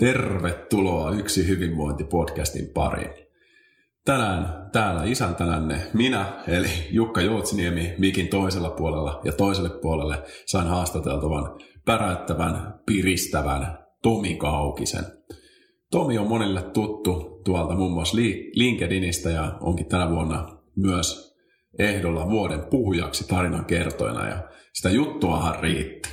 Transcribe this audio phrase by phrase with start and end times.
[0.00, 3.10] Tervetuloa Yksi hyvinvointipodcastin pariin.
[4.04, 11.60] Tänään täällä isäntänänne minä, eli Jukka Joutsiniemi, mikin toisella puolella ja toiselle puolelle sain haastateltavan
[11.84, 15.04] päräyttävän, piristävän Tomi Kaukisen.
[15.90, 18.16] Tomi on monille tuttu tuolta muun muassa
[18.54, 21.36] LinkedInistä ja onkin tänä vuonna myös
[21.78, 26.08] ehdolla vuoden puhujaksi tarinan kertojana ja sitä juttuahan riitti.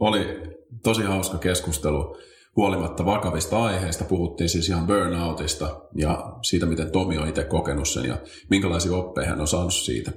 [0.00, 0.40] Oli
[0.82, 2.16] tosi hauska keskustelu
[2.56, 4.04] huolimatta vakavista aiheista.
[4.04, 8.18] Puhuttiin siis ihan burnoutista ja siitä, miten Tomi on itse kokenut sen ja
[8.50, 10.12] minkälaisia oppeja hän on saanut siitä.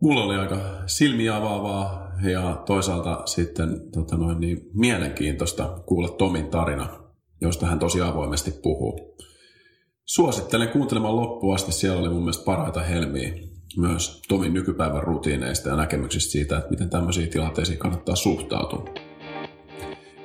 [0.00, 7.00] Mulla oli aika silmiä avaavaa ja toisaalta sitten tota noin, niin, mielenkiintoista kuulla Tomin tarina,
[7.40, 9.16] josta hän tosi avoimesti puhuu.
[10.04, 11.72] Suosittelen kuuntelemaan loppuun asti.
[11.72, 13.32] Siellä oli mun mielestä parhaita helmiä
[13.76, 18.84] myös Tomin nykypäivän rutiineista ja näkemyksistä siitä, että miten tämmöisiin tilanteisiin kannattaa suhtautua.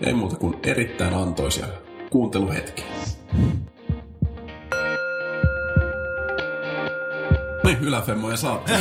[0.01, 1.65] Ei muuta kuin erittäin antoisia
[2.09, 2.83] kuunteluhetki.
[7.63, 8.73] Niin, yläfemmoja saatte.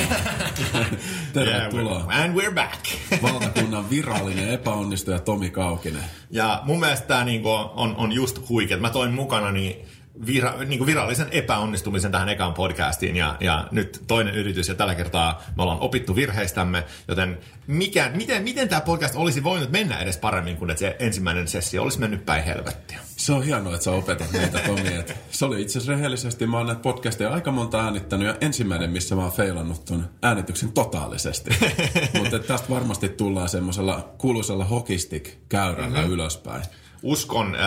[1.33, 1.97] Tervetuloa.
[1.99, 2.85] Yeah, and we're back.
[3.23, 6.05] Valtakunnan virallinen epäonnistuja Tomi Kaukinen.
[6.31, 8.77] Ja mun mielestä tämä niinku on, on just huikea.
[8.79, 9.87] Mä toin mukana niin
[10.27, 14.95] vira, niin kuin virallisen epäonnistumisen tähän ekaan podcastiin ja, ja nyt toinen yritys ja tällä
[14.95, 20.19] kertaa me ollaan opittu virheistämme, joten mikä, miten, miten tämä podcast olisi voinut mennä edes
[20.19, 22.99] paremmin kuin että se ensimmäinen sessio olisi mennyt päin helvettiä?
[23.17, 24.89] Se on hienoa, että sä opetat meitä, Tomi.
[24.89, 28.91] Että se oli itse asiassa rehellisesti, mä oon näitä podcasteja aika monta äänittänyt ja ensimmäinen,
[28.91, 31.51] missä mä oon feilannut ton äänityksen totaalisesti.
[32.19, 36.13] Mutta tästä varmasti tullaan semmoisella kuuluisella hokistik-käyrällä mm-hmm.
[36.13, 36.63] ylöspäin
[37.03, 37.61] uskon, äh,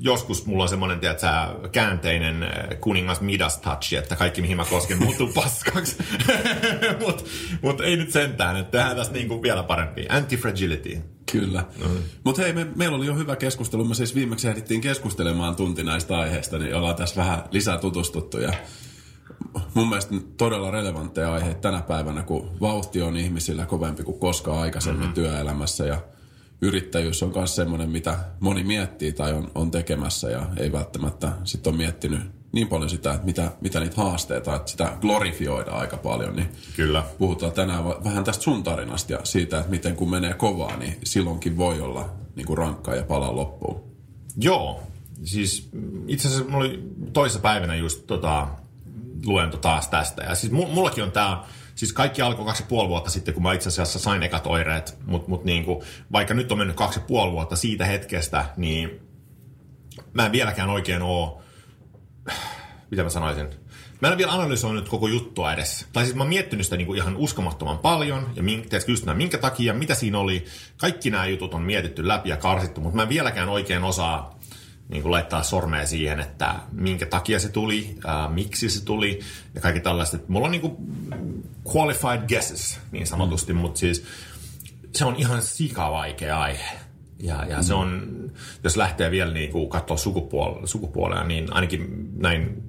[0.00, 1.26] joskus mulla on semmoinen, tiedätkö,
[1.72, 5.96] käänteinen äh, kuningas Midas touch, että kaikki mihin mä kosken muuttuu paskaksi.
[7.06, 7.24] Mutta
[7.62, 10.06] mut ei nyt sentään, että tehdään tästä niinku vielä parempi.
[10.08, 10.98] Anti-fragility.
[11.32, 11.64] Kyllä.
[11.78, 12.02] Mm-hmm.
[12.24, 13.84] Mutta hei, me, meillä oli jo hyvä keskustelu.
[13.84, 18.38] Me siis viimeksi ehdittiin keskustelemaan tunti näistä aiheista, niin ollaan tässä vähän lisää tutustuttu.
[18.38, 18.52] Ja
[19.74, 25.00] mun mielestä todella relevantteja aiheita tänä päivänä, kun vauhti on ihmisillä kovempi kuin koskaan aikaisemmin
[25.00, 25.14] mm-hmm.
[25.14, 25.86] työelämässä.
[25.86, 26.00] Ja
[26.62, 31.70] yrittäjyys on myös semmoinen, mitä moni miettii tai on, on tekemässä ja ei välttämättä sitten
[31.70, 32.20] ole miettinyt
[32.52, 36.36] niin paljon sitä, että mitä, mitä niitä haasteita, että sitä glorifioidaan aika paljon.
[36.36, 37.04] Niin Kyllä.
[37.18, 41.56] Puhutaan tänään vähän tästä sun tarinasta ja siitä, että miten kun menee kovaa, niin silloinkin
[41.56, 43.84] voi olla niin kuin rankkaa ja palaa loppuun.
[44.36, 44.82] Joo,
[45.24, 45.68] siis
[46.06, 46.82] itse asiassa mulla oli
[47.12, 48.48] toisessa päivänä just tota,
[49.26, 50.22] luento taas tästä.
[50.22, 51.44] Ja siis mullakin on tämä
[51.78, 54.98] Siis kaikki alkoi kaksi ja puoli vuotta sitten, kun mä itse asiassa sain ekat oireet,
[55.06, 59.00] mutta mut niinku, vaikka nyt on mennyt kaksi ja puoli vuotta siitä hetkestä, niin
[60.12, 61.42] mä en vieläkään oikein oo,
[62.90, 63.48] mitä mä sanoisin,
[64.00, 65.86] Mä en vielä analysoinut koko juttua edes.
[65.92, 69.38] Tai siis mä oon miettinyt sitä niinku ihan uskomattoman paljon, ja minkä, just nämä, minkä
[69.38, 70.44] takia, mitä siinä oli.
[70.76, 74.37] Kaikki nämä jutut on mietitty läpi ja karsittu, mutta mä en vieläkään oikein osaa
[74.88, 79.20] niin kuin laittaa sormea siihen, että minkä takia se tuli, ää, miksi se tuli
[79.54, 80.28] ja kaikki tällaiset.
[80.28, 80.76] Mulla on niin kuin
[81.74, 83.58] qualified guesses niin sanotusti, mm.
[83.58, 84.04] mutta siis
[84.94, 86.78] se on ihan sikavaikea aihe.
[87.18, 87.62] Ja, ja mm.
[87.62, 88.08] se on,
[88.64, 92.62] jos lähtee vielä niin kuin katsoa sukupuol- sukupuolea, niin ainakin näin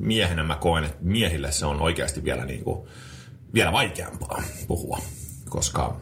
[0.00, 2.88] miehenä mä koen, että miehille se on oikeasti vielä, niin kuin,
[3.54, 4.98] vielä vaikeampaa puhua,
[5.48, 6.00] koska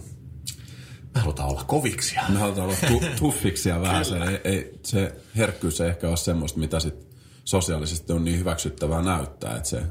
[1.14, 2.22] me halutaan olla koviksia.
[2.28, 4.04] Me halutaan olla tu- tuffiksia vähän.
[4.04, 6.94] Se, ei, ei, se herkkyys ei ehkä ole semmoista, mitä sit
[7.44, 9.56] sosiaalisesti on niin hyväksyttävää näyttää.
[9.56, 9.82] Että se...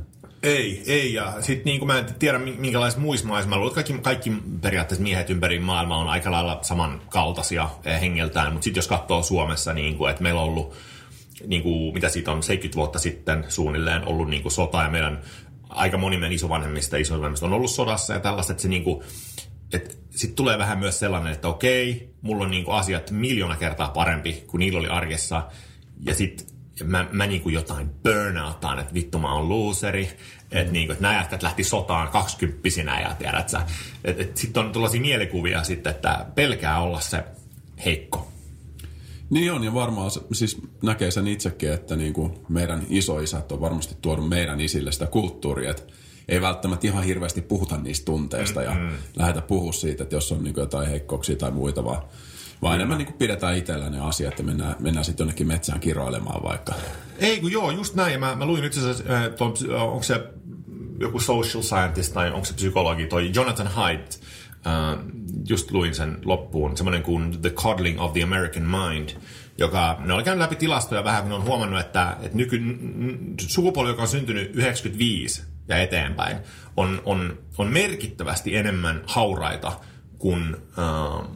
[0.43, 1.13] Ei, ei.
[1.13, 4.31] Ja sitten niin kuin mä en tiedä, minkälaisissa muissa maissa, mä luulen, kaikki, kaikki
[4.61, 8.53] periaatteessa miehet ympäri maailmaa on aika lailla samankaltaisia eh, hengeltään.
[8.53, 10.73] Mutta sitten jos katsoo Suomessa, niin kuin, että meillä on ollut,
[11.47, 15.21] niin kuin, mitä siitä on 70 vuotta sitten suunnilleen ollut niin kuin sota ja meidän
[15.69, 19.03] aika moni meidän isovanhemmista ja isovanhemmista on ollut sodassa ja tällaista, että se niin kuin,
[19.73, 24.43] että sitten tulee vähän myös sellainen, että okei, mulla on niinku asiat miljoona kertaa parempi
[24.47, 25.47] kuin niillä oli arjessa.
[26.05, 26.47] Ja sitten
[26.83, 30.09] mä, mä niinku jotain burnoutaan, että vittu mä oon loseri.
[30.51, 33.61] Että niinku, et nämä jätkät lähti sotaan kaksikymppisinä ja tiedät sä.
[34.33, 37.23] Sitten on tällaisia mielikuvia sitten, että pelkää olla se
[37.85, 38.27] heikko.
[39.29, 43.95] Niin on, ja varmaan siis näkee sen itsekin, että niin kuin meidän isoisät on varmasti
[44.01, 45.83] tuonut meidän isille sitä kulttuuria, että
[46.29, 48.97] ei välttämättä ihan hirveästi puhuta niistä tunteista ja mm-hmm.
[49.15, 52.01] lähdetä puhua siitä, että jos on niin jotain heikkouksia tai muita, vaan,
[52.61, 56.73] vaan enemmän niin pidetään itsellä ne asiat ja mennään, mennään sitten jonnekin metsään kiroilemaan vaikka.
[57.19, 58.19] Ei kun joo, just näin.
[58.19, 59.23] Mä, mä luin itse asiassa, äh,
[59.71, 60.23] onko se
[60.99, 64.19] joku social scientist tai onko se psykologi, toi Jonathan Haidt,
[64.65, 65.11] Uh,
[65.49, 69.09] just luin sen loppuun, semmoinen kuin The Coddling of the American Mind,
[69.57, 72.61] joka, ne oli käynyt läpi tilastoja vähän, kun on huomannut, että, että nyky,
[73.39, 76.37] sukupolvi, joka on syntynyt 95 ja eteenpäin,
[76.77, 79.79] on, on, on merkittävästi enemmän hauraita
[80.17, 81.27] kuin, uh,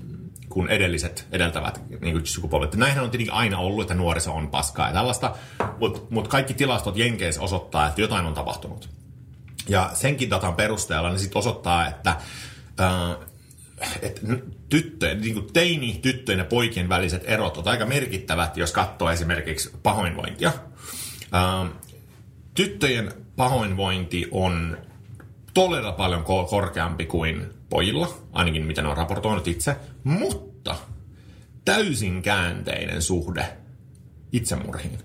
[0.50, 2.75] kuin edelliset edeltävät niin sukupolvet.
[2.75, 5.36] Näinhän on tietenkin aina ollut, että nuoriso on paskaa ja tällaista,
[5.80, 8.89] mutta mut kaikki tilastot Jenkeissä osoittaa, että jotain on tapahtunut.
[9.69, 12.16] Ja senkin datan perusteella ne sitten osoittaa, että,
[12.80, 13.18] äh,
[14.01, 14.22] että
[14.69, 19.72] tyttö, niin kuin teini, tyttöjen ja poikien väliset erot ovat aika merkittävät, jos katsoo esimerkiksi
[19.83, 20.51] pahoinvointia.
[21.36, 21.72] Äh,
[22.54, 24.78] tyttöjen pahoinvointi on
[25.54, 30.76] todella paljon korkeampi kuin pojilla, ainakin mitä ne on raportoinut itse, mutta
[31.66, 33.58] täysin käänteinen suhde
[34.32, 35.00] itsemurhiin.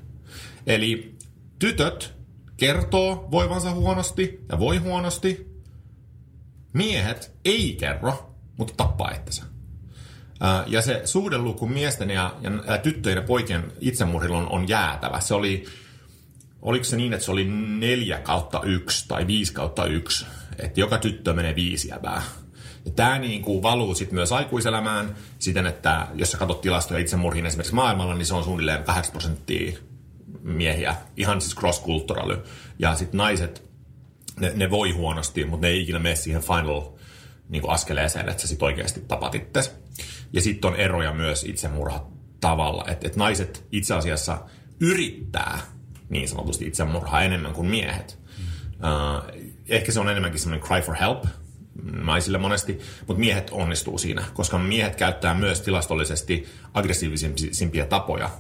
[0.67, 1.15] Eli
[1.59, 2.15] tytöt
[2.57, 5.51] kertoo voivansa huonosti ja voi huonosti.
[6.73, 9.43] Miehet ei kerro, mutta tappaa itsensä.
[10.67, 12.35] Ja se suhdeluku miesten ja,
[12.67, 15.21] ja tyttöjen ja poikien itsemurhilla on, on jäätävä.
[15.21, 15.65] Se oli,
[16.63, 17.45] oliko se niin, että se oli
[17.79, 20.27] neljä kautta yksi tai viisi kautta yksi,
[20.59, 22.23] että joka tyttö menee viisi jäbää.
[22.85, 27.47] Ja tämä niin kuin valuu sitten myös aikuiselämään siten, että jos sä katsot tilastoja itsemurhiin
[27.47, 29.79] esimerkiksi maailmalla, niin se on suunnilleen 8 prosenttia
[30.43, 32.37] miehiä, ihan siis cross cultural
[32.79, 33.71] Ja sitten naiset,
[34.41, 36.83] ne, ne voi huonosti, mutta ne ei ikinä mene siihen final
[37.49, 39.73] niin kuin askeleeseen, että sä sit oikeasti tapat itse.
[40.33, 42.05] Ja sitten on eroja myös itsemurhat
[42.41, 44.39] tavalla, että et naiset itse asiassa
[44.81, 45.59] yrittää
[46.11, 48.19] niin sanotusti itsemurhaa enemmän kuin miehet.
[48.71, 51.25] Uh, ehkä se on enemmänkin semmoinen cry for help
[51.93, 58.31] naisille monesti, mutta miehet onnistuu siinä, koska miehet käyttää myös tilastollisesti aggressiivisimpia tapoja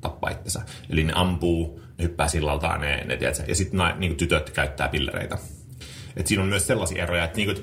[0.00, 0.62] tappaa itsensä.
[0.90, 5.38] Eli ne ampuu, ne hyppää sillaltaan, ne, ne tiedätkö, ja sitten niin tytöt käyttää pillereitä.
[6.16, 7.62] Et siinä on myös sellaisia eroja, että niinku,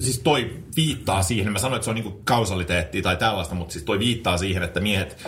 [0.00, 3.84] siis toi viittaa siihen, mä sanoin, että se on niinku kausaliteetti tai tällaista, mutta siis
[3.84, 5.26] toi viittaa siihen, että miehet,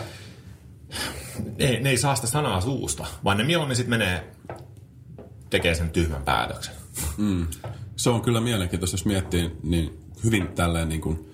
[1.59, 4.31] ne, ne ei saa sitä sanaa suusta, vaan ne mieluummin sitten menee
[5.49, 6.73] tekee sen tyhmän päätöksen.
[7.17, 7.47] Mm.
[7.95, 11.29] Se on kyllä mielenkiintoista, jos miettii niin hyvin tälleen niin kuin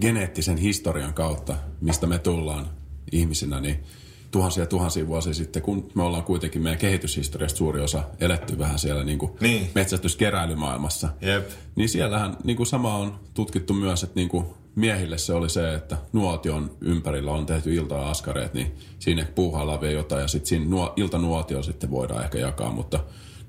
[0.00, 2.70] geneettisen historian kautta, mistä me tullaan
[3.12, 3.84] ihmisinä, niin
[4.30, 9.04] tuhansia tuhansia vuosia sitten, kun me ollaan kuitenkin meidän kehityshistoriasta suuri osa eletty vähän siellä
[9.04, 9.70] niin kuin niin.
[9.74, 11.08] metsästyskeräilymaailmassa.
[11.20, 11.48] Jep.
[11.76, 15.74] Niin siellähän niin kuin sama on tutkittu myös, että niin kuin miehille se oli se,
[15.74, 20.64] että nuotion ympärillä on tehty ilta askareet, niin siinä puuhaillaan vielä jotain ja sitten siinä
[20.64, 23.00] nuo, iltanuotio sitten voidaan ehkä jakaa, mutta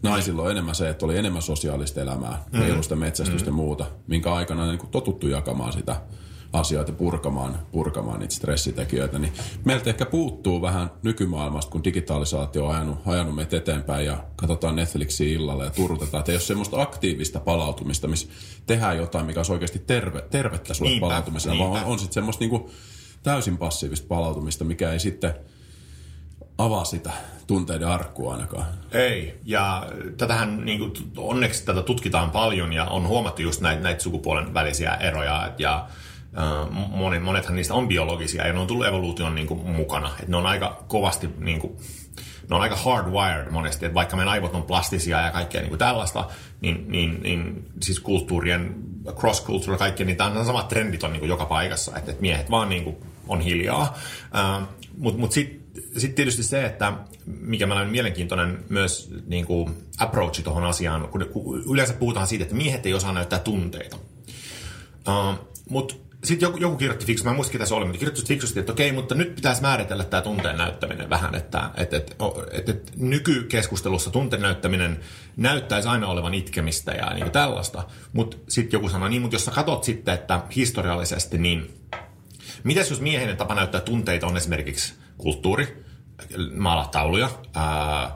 [0.04, 2.62] naisilla on enemmän se, että oli enemmän sosiaalista elämää, mm.
[2.62, 3.56] ei ollut sitä metsästystä mm.
[3.56, 6.02] muuta, minkä aikana niin kuin totuttu jakamaan sitä
[6.60, 9.34] asioita purkamaan, purkamaan niitä stressitekijöitä, niin
[9.66, 15.36] meiltä ehkä puuttuu vähän nykymaailmasta, kun digitalisaatio on ajanut, ajanut meitä eteenpäin ja katsotaan Netflixiä
[15.36, 18.28] illalla ja turrutetaan, että ei ole semmoista aktiivista palautumista, missä
[18.66, 21.70] tehdään jotain, mikä olisi oikeasti terve, tervettä sulle niinpä, palautumisena, niinpä.
[21.70, 22.66] vaan on, on sitten semmoista niin kuin
[23.24, 25.34] täysin passiivista palautumista, mikä ei sitten
[26.58, 27.12] avaa sitä
[27.48, 28.66] tunteiden arkkua ainakaan.
[28.92, 29.88] Ei, ja
[30.18, 34.96] tätähän niin kuin, onneksi tätä tutkitaan paljon ja on huomattu just näitä, näitä sukupuolen välisiä
[34.96, 35.88] eroja ja
[36.90, 40.12] monet, monethan niistä on biologisia ja ne on tullut evoluution niin kuin, mukana.
[40.24, 41.78] Et ne on aika kovasti niin kuin,
[42.50, 45.80] ne on aika hardwired monesti, että vaikka meidän aivot on plastisia ja kaikkea niin kuin
[45.80, 46.28] tällaista,
[46.62, 51.30] niin, niin, niin siis kulttuurien, cross-culture kaikkea, niin tämä on samat trendit on niin kuin
[51.30, 52.96] joka paikassa, että, että miehet vaan niin kuin
[53.28, 53.98] on hiljaa.
[54.34, 54.68] Uh,
[54.98, 55.66] Mutta mut sitten
[55.98, 56.94] sitten tietysti se, että
[57.26, 61.26] mikä on mielenkiintoinen myös niin kuin approachi tuohon asiaan, kun,
[61.72, 63.98] yleensä puhutaan siitä, että miehet ei osaa näyttää tunteita.
[65.08, 65.96] Uh, Mutta
[66.26, 68.92] sitten joku, joku kirjoitti fiksusti, mä en muista se oli, mutta kirjoitti fiksusti, että okei,
[68.92, 72.16] mutta nyt pitäisi määritellä tämä tunteen näyttäminen vähän, että et, et,
[72.52, 75.00] et, et, nykykeskustelussa tunteen näyttäminen
[75.38, 77.84] näyttäisi aina olevan itkemistä ja niin tällaista,
[78.14, 81.74] mutta sitten joku sanoi, niin, mutta jos sä katsot sitten, että historiallisesti, niin
[82.64, 85.86] mitäs jos miehen tapa näyttää tunteita on esimerkiksi kulttuuri,
[86.56, 88.16] maalaa tauluja, ää,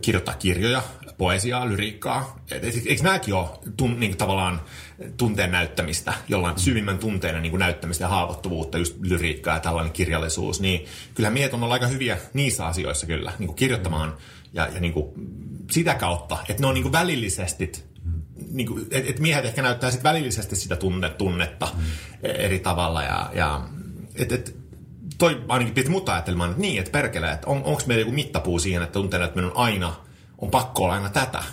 [0.00, 0.82] kirjoittaa kirjoja,
[1.18, 2.38] poesiaa, lyriikkaa.
[2.50, 4.60] Et, et, eikö nämäkin ole tun, niin kuin, tavallaan
[5.16, 6.60] tunteen näyttämistä, jollain mm.
[6.60, 11.54] syvimmän tunteiden niin kuin, näyttämistä ja haavoittuvuutta, just lyriikkaa ja tällainen kirjallisuus, niin kyllä miehet
[11.54, 14.16] on aika hyviä niissä asioissa kyllä, niin kuin kirjoittamaan
[14.52, 15.12] ja, ja niin kuin,
[15.70, 17.72] sitä kautta, että ne on niin kuin, välillisesti
[18.50, 21.84] niin kuin, et, et miehet ehkä näyttää sit välillisesti sitä tunne, tunnetta mm.
[22.22, 23.68] eri tavalla ja, ja
[24.14, 24.56] et, et,
[25.18, 28.58] toi ainakin piti mut ajattelemaan, että niin, että perkele, että on, onko meillä joku mittapuu
[28.58, 29.96] siihen, että tunteen, että minun aina,
[30.38, 31.44] on pakko olla aina tätä.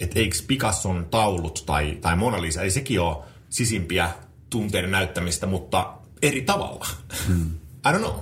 [0.00, 3.16] Että eikö Picasson taulut tai, tai Mona Lisa, ei sekin ole
[3.50, 4.10] sisimpiä
[4.50, 6.86] tunteiden näyttämistä, mutta eri tavalla.
[7.26, 7.50] Hmm.
[7.88, 8.14] I don't know.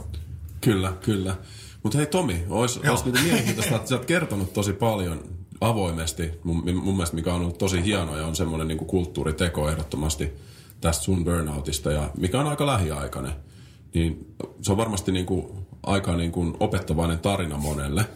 [0.61, 1.37] Kyllä, kyllä.
[1.83, 5.25] Mutta hei Tomi, olisi, olisi niinku mielenkiintoista, että sä oot kertonut tosi paljon
[5.61, 10.33] avoimesti, mun, mun mielestä mikä on ollut tosi hienoa ja on semmoinen niin kulttuuriteko ehdottomasti
[10.81, 13.33] tästä sun burnoutista, ja mikä on aika lähiaikainen
[13.95, 15.47] niin se on varmasti niin kuin
[15.83, 18.07] aika niin kuin opettavainen tarina monelle.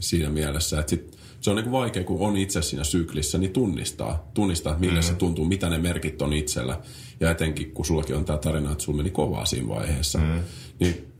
[0.00, 4.30] siinä mielessä, että sit, se on niin vaikea, kun on itse siinä syklissä, niin tunnistaa,
[4.34, 5.02] tunnistaa, millä mm.
[5.02, 6.78] se tuntuu, mitä ne merkit on itsellä.
[7.20, 10.18] Ja etenkin, kun sullakin on tämä tarina, että sulla meni kovaa siinä vaiheessa.
[10.18, 10.40] Mm.
[10.80, 11.12] Niin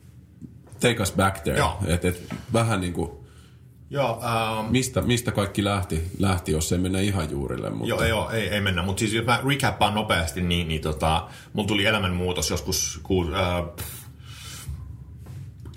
[0.81, 1.63] take us back there.
[1.87, 3.11] Että et, vähän niin kuin
[3.91, 7.71] Joo, ähm, mistä, mistä kaikki lähti, lähti, jos ei mennä ihan juurille?
[7.71, 7.89] Mutta...
[7.89, 8.83] Joo, joo ei, ei mennä.
[8.83, 13.85] Mutta siis jos mä recappaan nopeasti, niin, niin tota, mun tuli elämänmuutos joskus ku, äh,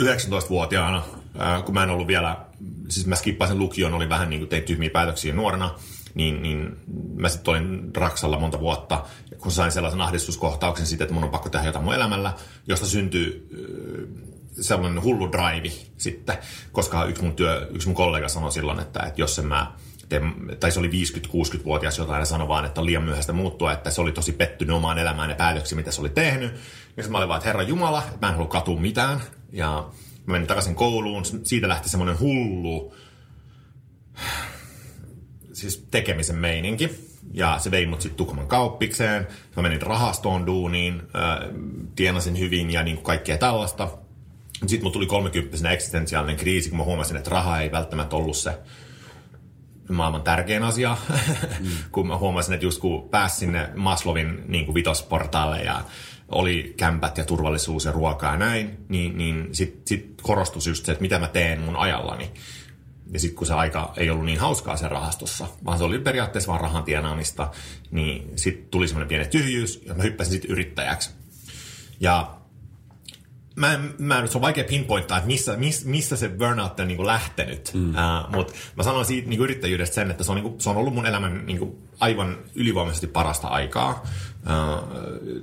[0.03, 1.03] 19-vuotiaana,
[1.41, 2.44] äh, kun mä en ollut vielä,
[2.89, 5.75] siis mä skippasin lukion, oli vähän niin kuin tein tyhmiä päätöksiä nuorena,
[6.13, 6.77] niin, niin
[7.15, 9.05] mä sitten olin Raksalla monta vuotta,
[9.37, 12.33] kun sain sellaisen ahdistuskohtauksen siitä, että mun on pakko tehdä jotain mun elämällä,
[12.67, 13.49] josta syntyy
[14.61, 16.37] sellainen hullu drive sitten,
[16.71, 19.71] koska yksi mun, työ, yksi mun kollega sanoi silloin, että, että jos en mä
[20.09, 20.21] te,
[20.59, 24.01] tai se oli 50-60-vuotias jotain ja sanoi vaan, että on liian myöhäistä muuttua, että se
[24.01, 26.51] oli tosi pettynyt omaan elämään ja päätöksiin, mitä se oli tehnyt.
[26.97, 29.21] Ja sitten mä olin vaan, että Herra Jumala, mä en halua katua mitään.
[29.51, 29.89] Ja
[30.25, 32.95] mä menin takaisin kouluun, siitä lähti semmoinen hullu
[35.53, 36.89] siis tekemisen meininki.
[37.33, 39.27] Ja se vei mut sitten Tukholman kauppikseen.
[39.55, 41.49] Mä menin rahastoon duuniin, äh,
[41.95, 43.89] tienasin hyvin ja niin kuin kaikkea tällaista.
[44.53, 48.57] Sitten mulla tuli 30 eksistentiaalinen kriisi, kun mä huomasin, että raha ei välttämättä ollut se
[49.89, 50.97] maailman tärkein asia.
[51.59, 51.67] Mm.
[51.91, 55.83] kun mä huomasin, että just kun pääsin sinne Maslovin niin kuin vitosportaalle ja
[56.29, 60.91] oli kämpät ja turvallisuus ja ruokaa ja näin, niin, niin sitten sit korostui just se,
[60.91, 62.31] että mitä mä teen mun ajallani.
[63.11, 66.51] Ja sitten kun se aika ei ollut niin hauskaa sen rahastossa, vaan se oli periaatteessa
[66.51, 67.51] vaan rahan tienaamista,
[67.91, 71.09] niin sitten tuli semmoinen pieni tyhjyys ja mä hyppäsin sitten yrittäjäksi.
[71.99, 72.35] Ja
[73.55, 76.87] mä en, mä en, se on vaikea pinpointtaa, että missä, miss, missä se burnout on
[76.87, 77.71] niin kuin lähtenyt.
[77.73, 77.89] Mm.
[77.89, 80.69] Uh, Mutta mä sanon siitä niin kuin yrittäjyydestä sen, että se on, niin kuin, se
[80.69, 84.03] on ollut mun elämän niin kuin, aivan ylivoimaisesti parasta aikaa.
[84.45, 84.89] Uh,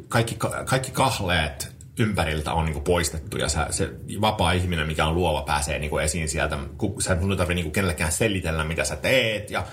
[0.09, 3.91] kaikki, kaikki kahleet ympäriltä on niin kuin poistettu ja sä, se
[4.21, 6.59] vapaa ihminen, mikä on luova, pääsee niin kuin esiin sieltä.
[6.79, 9.67] Kun, sä ei tarvitse niin kuin kenellekään selitellä, mitä sä teet ja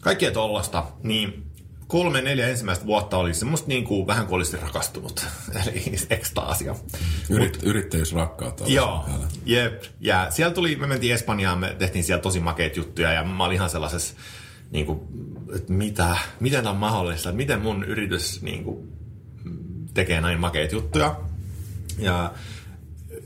[0.00, 0.84] kaikkea tollasta.
[1.02, 1.51] Niin
[1.92, 5.26] kolme, neljä ensimmäistä vuotta oli semmoista niin kuin, vähän kuin olisi rakastunut,
[5.66, 6.74] eli ekstaasia.
[7.30, 8.64] Yrit, Mut, yrittäjyysrakkautta.
[8.66, 9.08] Joo,
[9.46, 9.82] jep.
[10.00, 13.54] Ja siellä tuli, me mentiin Espanjaan, me tehtiin siellä tosi makeita juttuja ja mä olin
[13.54, 14.14] ihan sellaisessa,
[14.70, 15.00] niin kuin,
[15.56, 18.92] että mitä, miten on mahdollista, miten mun yritys niin kuin,
[19.94, 21.16] tekee näin makeita juttuja.
[21.98, 22.32] Ja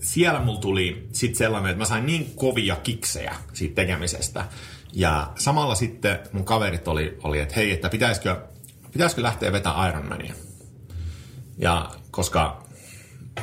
[0.00, 4.44] siellä mulla tuli sitten sellainen, että mä sain niin kovia kiksejä siitä tekemisestä.
[4.92, 8.36] Ja samalla sitten mun kaverit oli, oli että hei, että pitäisikö
[8.96, 10.34] pitäisikö lähteä vetämään Ironmania?
[11.58, 12.66] Ja koska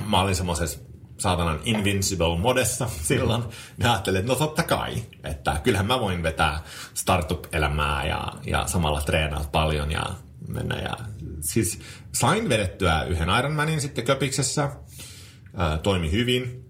[0.05, 0.79] mä olin semmoisessa
[1.17, 3.43] saatanan Invincible modessa silloin,
[3.77, 9.01] niin ajattelin, että no totta kai, että kyllähän mä voin vetää startup-elämää ja, ja samalla
[9.01, 10.05] treenaa paljon ja
[10.47, 10.75] mennä.
[10.75, 10.97] Ja,
[11.41, 11.79] siis
[12.13, 14.71] sain vedettyä yhden Ironmanin sitten köpiksessä,
[15.57, 16.65] ää, toimi hyvin,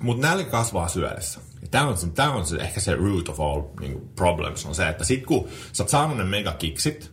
[0.00, 1.40] mutta nälkä kasvaa syödessä.
[1.70, 4.88] Tämä on, se, tämä on se, ehkä se root of all niin problems, on se,
[4.88, 7.11] että sit kun sä oot saanut ne megakiksit,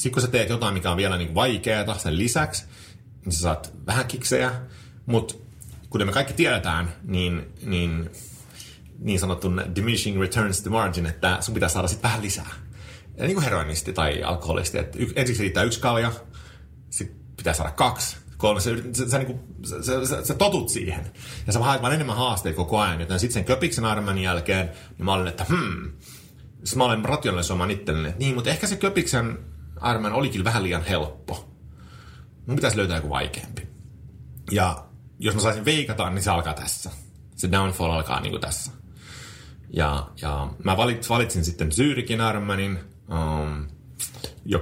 [0.00, 2.64] sitten kun sä teet jotain, mikä on vielä niin vaikeaa sen lisäksi,
[3.24, 4.52] niin sä saat vähän kiksejä,
[5.06, 5.34] mutta
[5.90, 8.10] kuten me kaikki tiedetään, niin, niin,
[8.98, 12.50] niin sanotun diminishing returns to margin, että sun pitää saada sitten vähän lisää.
[13.16, 16.12] Ja niin kuin heroinisti tai alkoholisti, että y- ensiksi riittää yksi kalja,
[16.90, 21.10] sitten pitää saada kaksi, kolme, sä, sä, sä, sä, sä, sä, totut siihen.
[21.46, 23.00] Ja sä haet vaan enemmän haasteita koko ajan.
[23.00, 25.90] Joten sitten sen köpiksen armen jälkeen, niin mä olin, että hmm,
[26.64, 29.38] sitten mä olen rationalisoimaan itselleni, että niin, mutta ehkä se köpiksen
[29.90, 31.48] Ironman olikin vähän liian helppo.
[32.46, 33.68] Mun pitäisi löytää joku vaikeampi.
[34.50, 34.84] Ja
[35.18, 36.90] jos mä saisin veikata, niin se alkaa tässä.
[37.36, 38.72] Se downfall alkaa niin kuin tässä.
[39.72, 40.76] Ja, ja mä
[41.08, 43.66] valitsin sitten Zyrikin Ironmanin, um,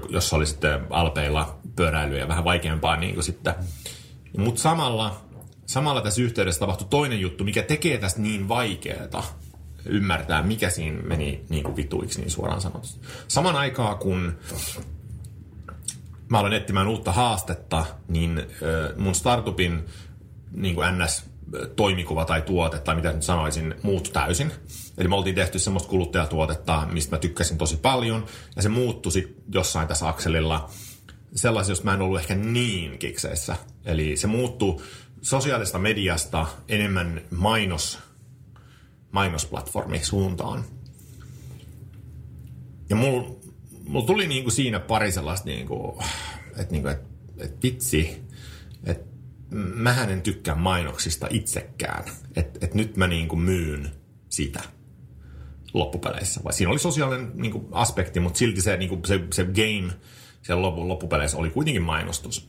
[0.09, 3.55] jossa oli sitten alpeilla pyöräilyä vähän vaikeampaa niin kuin sitten.
[4.39, 5.21] Mutta samalla,
[5.67, 9.39] samalla tässä yhteydessä tapahtui toinen juttu, mikä tekee tästä niin vaikeaa
[9.85, 13.07] ymmärtää, mikä siinä meni niin kuin vituiksi niin suoraan sanotusti.
[13.29, 14.39] Saman aikaa, kun
[16.30, 18.42] mä aloin etsimään uutta haastetta, niin
[18.97, 19.85] mun startupin
[20.52, 24.52] niin kuin NS-toimikuva tai tuote, tai mitä nyt sanoisin, muut täysin.
[24.99, 29.44] Eli me oltiin tehty semmoista kuluttajatuotetta, mistä mä tykkäsin tosi paljon, ja se muuttui sitten
[29.52, 30.70] jossain tässä akselilla
[31.35, 33.56] sellaisia, josta mä en ollut ehkä niin kikseissä.
[33.85, 34.76] Eli se muuttui
[35.23, 37.99] sosiaalista mediasta enemmän mainos,
[39.11, 40.64] mainosplatformi suuntaan.
[42.90, 43.38] Ja mulla
[43.88, 46.02] mulla tuli niinku siinä pari sellaista, niinku,
[46.57, 47.00] että niinku, et,
[47.38, 48.23] et vitsi,
[48.85, 49.07] että
[49.75, 52.04] mähän en tykkää mainoksista itsekään.
[52.37, 53.90] Että et nyt mä niinku myyn
[54.28, 54.61] sitä
[55.75, 56.40] loppupeleissä.
[56.45, 59.92] Vai siinä oli sosiaalinen niinku, aspekti, mutta silti se, niinku, se, se game
[60.42, 62.49] siellä loppu, loppupeleissä oli kuitenkin mainostus.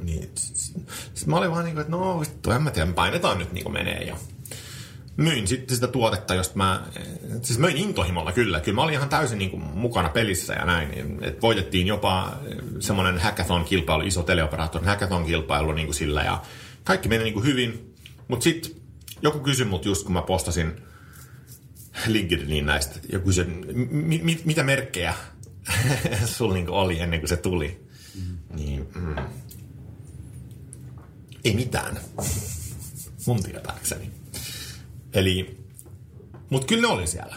[0.00, 3.52] Niin, sitten mä olin vaan niin kuin, että no vittu, en mä tiedä, painetaan nyt
[3.52, 4.02] niin kuin menee.
[4.02, 4.16] Ja,
[5.16, 6.86] myin sitten sitä tuotetta, josta mä,
[7.42, 8.60] siis möin intohimolla kyllä.
[8.60, 11.18] Kyllä mä olin ihan täysin niin kuin mukana pelissä ja näin.
[11.22, 12.38] Et voitettiin jopa
[12.80, 16.42] semmoinen hackathon-kilpailu, iso teleoperaattorin hackathon-kilpailu niin kuin sillä ja
[16.84, 17.94] kaikki meni niin kuin hyvin.
[18.28, 18.72] Mutta sitten
[19.22, 20.72] joku kysyi mut just, kun mä postasin
[22.06, 23.44] LinkedIniin näistä, ja kysyi,
[23.90, 25.14] mi- mi- mitä merkkejä
[26.36, 27.86] sulla niin oli ennen kuin se tuli.
[28.14, 28.56] Mm.
[28.56, 29.16] Niin, mm.
[31.44, 31.98] Ei mitään.
[33.26, 34.10] Mun tietääkseni.
[35.14, 35.60] Eli,
[36.50, 37.36] mutta kyllä ne oli siellä.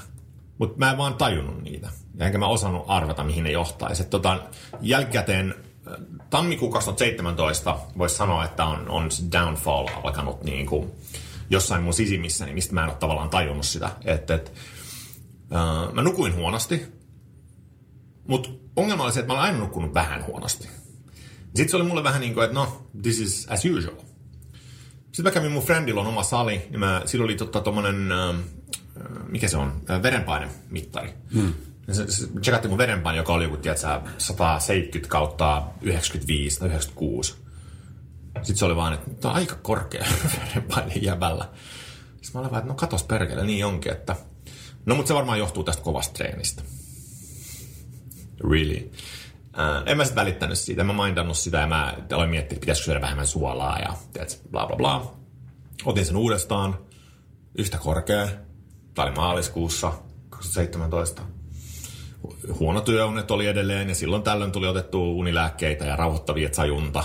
[0.58, 1.90] Mutta mä en vaan tajunnut niitä.
[2.20, 4.04] Enkä mä osannut arvata, mihin ne johtaisi.
[4.04, 4.40] Et tota,
[4.82, 5.56] jälkikäteen
[6.30, 10.92] tammikuun 2017 voisi sanoa, että on, on downfall alkanut niin kuin
[11.50, 13.92] jossain mun sisimmissä, niin mistä mä en ole tavallaan tajunnut sitä.
[14.06, 14.54] Et, et,
[15.56, 16.86] äh, mä nukuin huonosti,
[18.28, 20.70] mutta ongelma oli se, että mä olen aina nukkunut vähän huonosti.
[21.46, 24.07] Sitten se oli mulle vähän niin kuin, että no, this is as usual.
[25.12, 28.36] Sitten mä kävin mun friendilla on oma sali, niin mä, sillä oli totta tommonen, äh,
[29.30, 31.14] mikä se on, äh, verenpainemittari.
[31.34, 31.54] Hmm.
[31.92, 37.36] Se, se, tsekattiin mun verenpaine, joka oli joku, tiedätkö, 170 kautta 95 tai 96.
[38.36, 40.06] Sitten se oli vaan, että tämä on aika korkea
[40.38, 41.50] verenpaine jäbällä.
[42.06, 44.16] Sitten mä olin vaan, että no katos perkele, niin onkin, että...
[44.86, 46.62] No mutta se varmaan johtuu tästä kovasta treenistä.
[48.52, 48.92] Really.
[49.58, 52.60] Uh, en mä sitten välittänyt siitä, en mä mindannut sitä ja mä aloin miettiä, että
[52.60, 55.14] pitäisikö syödä vähemmän suolaa ja tiedät, bla bla bla.
[55.86, 56.78] Otin sen uudestaan,
[57.58, 58.28] yhtä korkea.
[58.94, 59.94] Tämä oli maaliskuussa
[60.30, 61.22] 2017.
[62.60, 67.04] Huono työunet oli edelleen ja silloin tällöin tuli otettu unilääkkeitä ja rauhoittavia sajunta.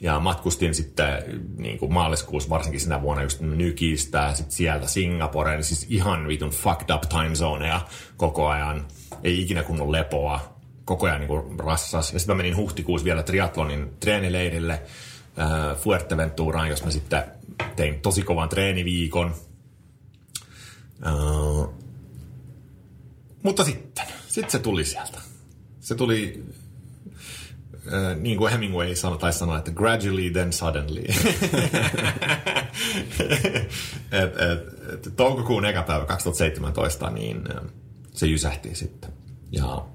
[0.00, 5.86] Ja matkustin sitten niin kuin maaliskuussa varsinkin sinä vuonna just Nykistä, sitten sieltä Singaporeen, siis
[5.88, 7.80] ihan vitun fucked up time zoneja
[8.16, 8.86] koko ajan.
[9.24, 10.49] Ei ikinä kunnon lepoa
[10.90, 12.12] koko ajan niin rassas.
[12.12, 17.22] Ja sitten mä menin huhtikuussa vielä triatlonin treenileirille äh, Fuerteventuraan, jos mä sitten
[17.76, 19.34] tein tosi kovan treeniviikon.
[21.06, 21.74] Äh,
[23.42, 25.18] mutta sitten, sitten se tuli sieltä.
[25.80, 26.44] Se tuli,
[27.92, 31.04] äh, niin kuin Hemingway sanoi, tai sanoi, että gradually then suddenly.
[34.12, 37.62] et, et, et, toukokuun eka päivä 2017, niin äh,
[38.12, 39.12] se jysähti sitten.
[39.52, 39.86] Ja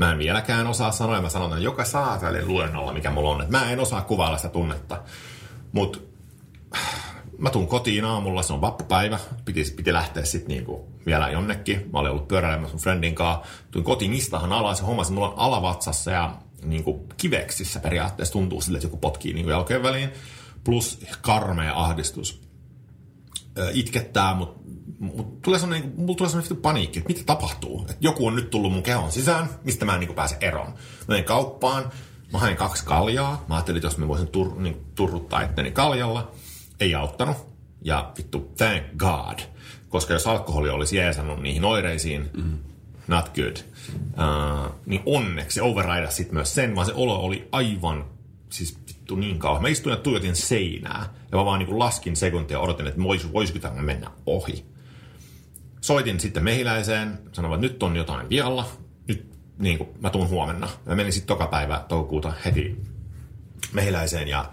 [0.00, 3.40] Mä en vieläkään osaa sanoa, ja mä sanon että joka saatelle luennolla, mikä mulla on.
[3.40, 5.02] Että mä en osaa kuvailla sitä tunnetta.
[5.72, 5.98] Mutta
[7.38, 11.90] mä tuun kotiin aamulla, se on vappupäivä, piti, piti lähteä sitten niinku vielä jonnekin.
[11.92, 13.46] Mä olin ollut pyöräilemässä mun friendin kanssa.
[13.70, 16.34] Tuin kotiin istahan alas ja hommasin, mulla on alavatsassa ja
[16.64, 20.10] niinku kiveksissä periaatteessa tuntuu sille, että joku potkii niinku jalkojen väliin.
[20.64, 22.42] Plus karmea ahdistus.
[23.72, 24.59] itkettää, mutta
[25.00, 27.80] mut tulee sellainen, mulla tulee sellainen paniikki, että mitä tapahtuu.
[27.80, 30.66] Että joku on nyt tullut mun kehon sisään, mistä mä en niin pääse eroon.
[30.68, 30.74] Mä
[31.08, 31.92] menin kauppaan,
[32.32, 33.44] mä hain kaksi kaljaa.
[33.48, 36.30] Mä ajattelin, että jos mä voisin tur, niin, turruttaa itteni kaljalla.
[36.80, 37.36] Ei auttanut.
[37.82, 39.38] Ja vittu, thank God.
[39.88, 42.58] Koska jos alkoholi olisi jeesannut niihin oireisiin, mm.
[43.08, 43.56] not good.
[43.94, 48.04] Uh, niin onneksi se override sitten myös sen, vaan se olo oli aivan
[48.50, 49.62] siis vittu niin kauan.
[49.62, 51.14] Mä istuin ja tuijotin seinää.
[51.32, 54.69] Ja mä vaan niin laskin sekuntia ja odotin, että vois, voisiko tämä mennä ohi
[55.80, 58.66] soitin sitten mehiläiseen, sanoin, että nyt on jotain vialla,
[59.08, 60.68] nyt niin kuin, mä tuun huomenna.
[60.86, 62.76] Mä menin sitten toka päivä toukokuuta heti
[63.72, 64.52] mehiläiseen ja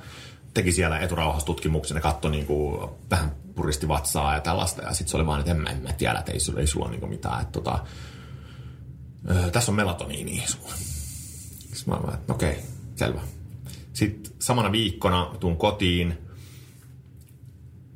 [0.54, 4.82] teki siellä eturauhastutkimuksen ja katsoi niin kuin, vähän puristi vatsaa ja tällaista.
[4.82, 6.68] Ja sitten se oli vaan, että en mä, en mä tiedä, että ei sulla, ei
[6.68, 7.42] sulla niin kuin mitään.
[7.42, 7.80] Että, tota,
[9.30, 10.74] ö, tässä on melatoniini sulla.
[11.74, 12.64] Sitten mä että okei, okay,
[12.96, 13.22] selvä.
[13.94, 16.18] Sitten samana viikkona tuun kotiin.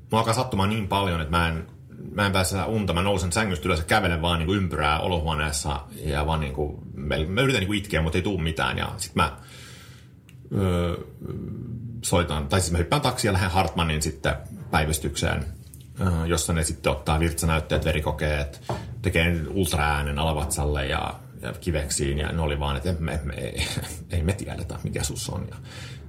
[0.01, 1.67] Mulla alkaa sattumaan niin paljon, että mä en
[2.15, 5.81] mä en pääse unta, mä nousen sängystä ylös ja kävelen vaan niin kuin ympyrää olohuoneessa
[5.95, 9.15] ja vaan niin kuin, mä yritän niin kuin itkeä, mutta ei tule mitään ja sit
[9.15, 9.37] mä
[10.57, 10.95] öö,
[12.03, 14.35] soitan, tai siis mä hyppään taksi ja lähden Hartmanin sitten
[14.71, 15.45] päivystykseen,
[16.01, 18.61] öö, jossa ne sitten ottaa virtsanäytteet, verikokeet,
[19.01, 23.67] tekee ultraäänen alavatsalle ja, ja kiveksiin ja ne oli vaan, että me, me, ei,
[24.11, 25.47] ei me tiedetä, mikä sus on.
[25.49, 25.55] Ja,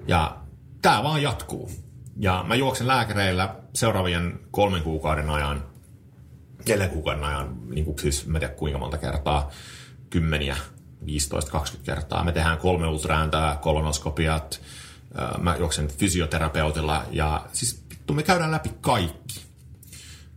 [0.07, 0.37] ja
[0.83, 1.71] tämä vaan jatkuu.
[2.17, 5.72] Ja mä juoksen lääkäreillä seuraavien kolmen kuukauden ajan
[6.69, 9.51] neljän kuukauden ajan, niin kuin siis mä tiedän kuinka monta kertaa,
[10.11, 10.57] kymmeniä,
[11.07, 11.07] 15-20
[11.85, 12.25] kertaa.
[12.25, 14.61] Me tehdään kolme ultraääntä, kolonoskopiat,
[15.39, 19.41] mä juoksen fysioterapeutilla ja siis vittu, me käydään läpi kaikki.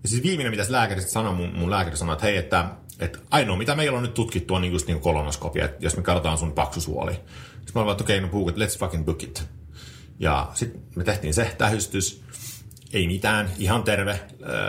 [0.03, 2.65] Ja siis viimeinen, mitä lääkäri sanoi, mun, mun lääkäri sanoi, että hei, että,
[2.99, 6.03] että ainoa mitä meillä on nyt tutkittu on niin just niin kolonoskopia, että jos me
[6.03, 7.13] katsotaan sun paksusuoli.
[7.13, 9.43] Sitten mä olin että okei, okay, no book it, let's fucking book it.
[10.19, 12.23] Ja sitten me tehtiin se tähystys,
[12.95, 14.19] mitään, ihan terve.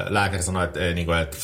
[0.09, 1.37] Lääkäri sanoi, että, niin kuin, että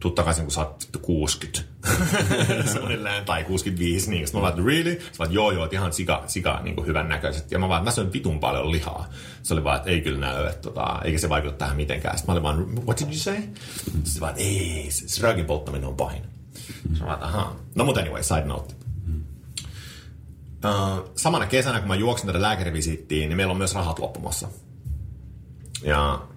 [0.00, 1.72] tuu takaisin, kun sä oot 60.
[2.72, 4.10] Suunnilleen, tai 65.
[4.10, 4.26] Niin.
[4.32, 5.00] Mä vaan, really?
[5.00, 7.50] Sä vaan, joo, joo, ihan sika, sika niin kuin hyvän näköiset.
[7.50, 9.08] Ja mä vaan, mä söin vitun paljon lihaa.
[9.42, 12.18] Se oli vaan, että ei kyllä näy, että tota, eikä se vaikuta tähän mitenkään.
[12.18, 13.36] Sitten mä olin vaan, what did you say?
[14.04, 16.22] Sitten vaan, ei, se, se röökin polttaminen on pahin.
[16.54, 17.56] Sitten mä vaan, ahaa.
[17.74, 18.74] No mutta anyway, side note.
[20.64, 24.48] Uh, samana kesänä, kun mä juoksin tätä lääkärivisittiin, niin meillä on myös rahat loppumassa.
[25.82, 26.28] Ja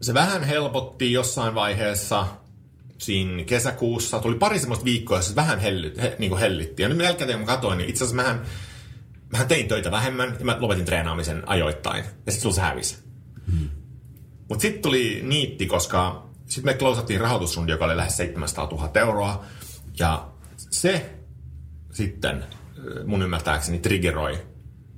[0.00, 2.26] se vähän helpotti jossain vaiheessa
[2.98, 4.18] siinä kesäkuussa.
[4.18, 6.82] Tuli pari semmoista viikkoa, jossa se vähän hellyt, he, niin hellitti.
[6.82, 8.42] Ja nyt jälkikäteen kun katsoin, niin itse asiassa mähän,
[9.32, 12.04] mähän tein töitä vähemmän ja mä lopetin treenaamisen ajoittain.
[12.26, 12.98] Ja sitten se hävisi.
[13.50, 13.68] Hmm.
[14.48, 19.44] Mutta sitten tuli niitti, koska sitten me klousattiin rahoitusrundi, joka oli lähes 700 000 euroa.
[19.98, 21.10] Ja se
[21.92, 22.44] sitten
[23.06, 24.46] mun ymmärtääkseni triggeroi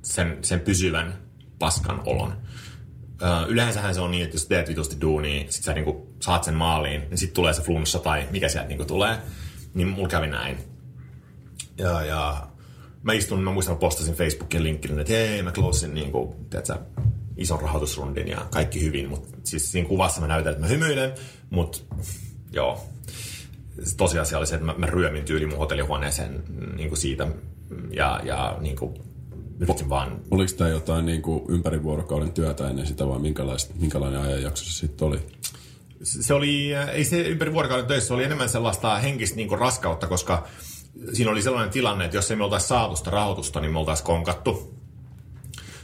[0.03, 1.24] sen, sen pysyvän
[1.59, 2.33] paskan olon.
[3.47, 7.01] yleensähän se on niin, että jos teet vitusti duunia, sit sä niinku saat sen maaliin,
[7.01, 9.17] niin sitten tulee se flunssa tai mikä sieltä niinku tulee.
[9.73, 10.57] Niin mulla kävi näin.
[11.77, 12.47] Ja, ja
[13.03, 16.77] mä istun, mä muistan, mä postasin Facebookin linkkin, että hei, mä closein niinku, tiedätkö,
[17.37, 21.13] ison rahoitusrundin ja kaikki hyvin, mutta siis siinä kuvassa mä näytän, että mä hymyilen,
[21.49, 21.77] mutta
[22.51, 22.83] joo,
[23.97, 26.43] tosiasia oli se, että mä, mä ryömin tyyli mun hotellihuoneeseen
[26.75, 27.27] niin kuin siitä
[27.91, 28.93] ja, ja niin kuin,
[29.59, 30.21] yritin vaan...
[30.31, 33.19] Oliko tämä jotain niin kuin ympäri vuorokauden työtä ennen sitä vai
[33.79, 35.19] minkälainen ajanjakso se sitten oli?
[36.03, 40.07] Se oli, ei se ympäri vuorokauden töissä, se oli enemmän sellaista henkistä niin kuin raskautta,
[40.07, 40.47] koska
[41.13, 44.05] siinä oli sellainen tilanne, että jos ei me oltaisi saatu sitä rahoitusta, niin me oltaisiin
[44.05, 44.75] konkattu.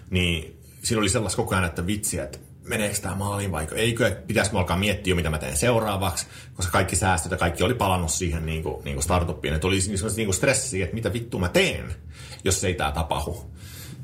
[0.09, 4.27] Niin siinä oli sellaista koko ajan, että vitsi, että meneekö tämä maaliin vai eikö, että
[4.27, 8.45] pitäisikö alkaa miettiä, mitä mä teen seuraavaksi, koska kaikki säästöt ja kaikki oli palannut siihen
[8.45, 9.53] niin kuin, niin kuin startuppiin.
[9.53, 9.79] Että oli
[10.15, 11.95] niin kuin stressi, että mitä vittu mä teen,
[12.43, 13.51] jos ei tämä tapahdu.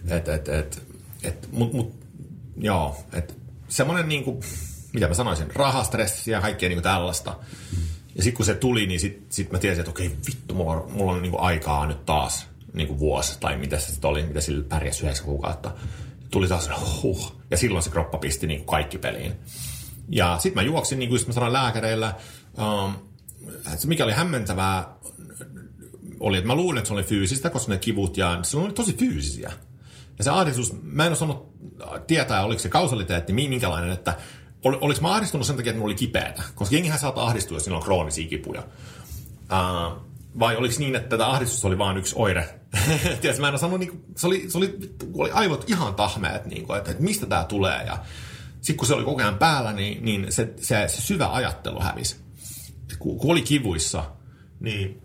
[0.07, 0.81] Et, et, et,
[1.23, 1.95] et, mut, mut,
[2.57, 4.39] joo, et, semmoinen niin kuin,
[4.93, 7.35] mitä mä sanoisin, rahastressi ja kaikkea niin kuin tällaista.
[8.15, 10.91] Ja sitten kun se tuli, niin sitten sit mä tiesin, että okei, vittu, mulla on,
[10.91, 14.25] mulla on niin kuin aikaa nyt taas niin kuin vuosi, tai mitä se sitten oli,
[14.25, 15.71] mitä sillä pärjäsi yhdeksän kuukautta
[16.31, 16.69] tuli taas
[17.03, 19.33] huh, ja silloin se kroppa pisti niin kuin kaikki peliin.
[20.09, 22.15] Ja sitten mä juoksin, niin kuin mä sanoin lääkäreillä,
[22.57, 22.93] um,
[23.77, 24.97] se mikä oli hämmentävää,
[26.19, 28.93] oli, että mä luulin, että se oli fyysistä, koska ne kivut ja se oli tosi
[28.93, 29.51] fyysisiä.
[30.17, 31.47] Ja se ahdistus, mä en osannut
[32.07, 34.13] tietää, oliko se kausaliteetti minkälainen, että
[34.63, 36.43] ol, oliko mä ahdistunut sen takia, että mulla oli kipeätä.
[36.55, 38.63] Koska jengihän saattaa ahdistua, jos niillä on kroonisia kipuja.
[39.41, 40.07] Uh,
[40.39, 42.59] vai oliko niin, että tätä ahdistusta oli vain yksi oire?
[43.21, 44.79] Tiedätkö, mä en osannut, niin kuin, se, oli, se oli,
[45.13, 47.83] oli aivot ihan tahmeet, niin kuin, että, että mistä tämä tulee.
[47.83, 47.97] Ja
[48.61, 52.15] sitten kun se oli koko ajan päällä, niin, niin se, se, se syvä ajattelu hävisi.
[52.99, 54.03] Kun, kun oli kivuissa,
[54.59, 55.01] niin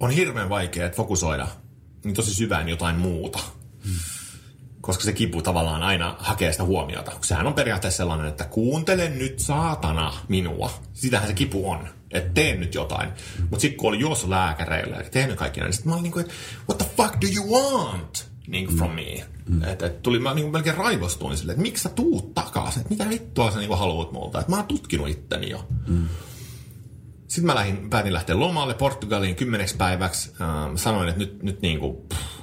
[0.00, 1.48] on hirveän vaikea fokusoida
[2.04, 3.38] niin tosi syvään jotain muuta.
[4.80, 7.12] Koska se kipu tavallaan aina hakee sitä huomiota.
[7.20, 10.70] Sehän on periaatteessa sellainen, että kuuntele nyt saatana minua.
[10.92, 13.08] Sitähän se kipu on että teen nyt jotain.
[13.40, 16.12] Mutta sitten kun oli juossa lääkäreillä ja tehnyt kaikki näin, niin sitten mä olin niin
[16.12, 16.34] kuin, että
[16.68, 18.28] what the fuck do you want?
[18.46, 19.24] Niin kuin from me.
[19.48, 19.64] Mm.
[19.64, 23.50] Että et tuli, mä niin melkein raivostuin sille, että miksi sä tuut takaisin, mitä vittua
[23.50, 25.68] sä niin haluat multa, että mä oon tutkinut itteni jo.
[25.86, 26.08] Mm.
[27.28, 30.32] Sitten mä lähdin, päätin lähteä lomalle Portugaliin kymmeneksi päiväksi.
[30.40, 32.40] Ähm, sanoin, että nyt, nyt niin kuin, pff,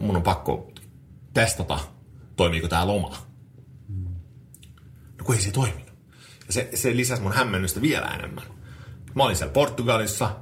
[0.00, 0.72] mun on pakko
[1.34, 1.78] testata,
[2.36, 3.16] toimiiko tämä loma.
[5.18, 5.84] No kun ei se toimi
[6.50, 8.44] se, se lisäsi mun hämmennystä vielä enemmän.
[9.14, 10.36] Mä olin siellä Portugalissa,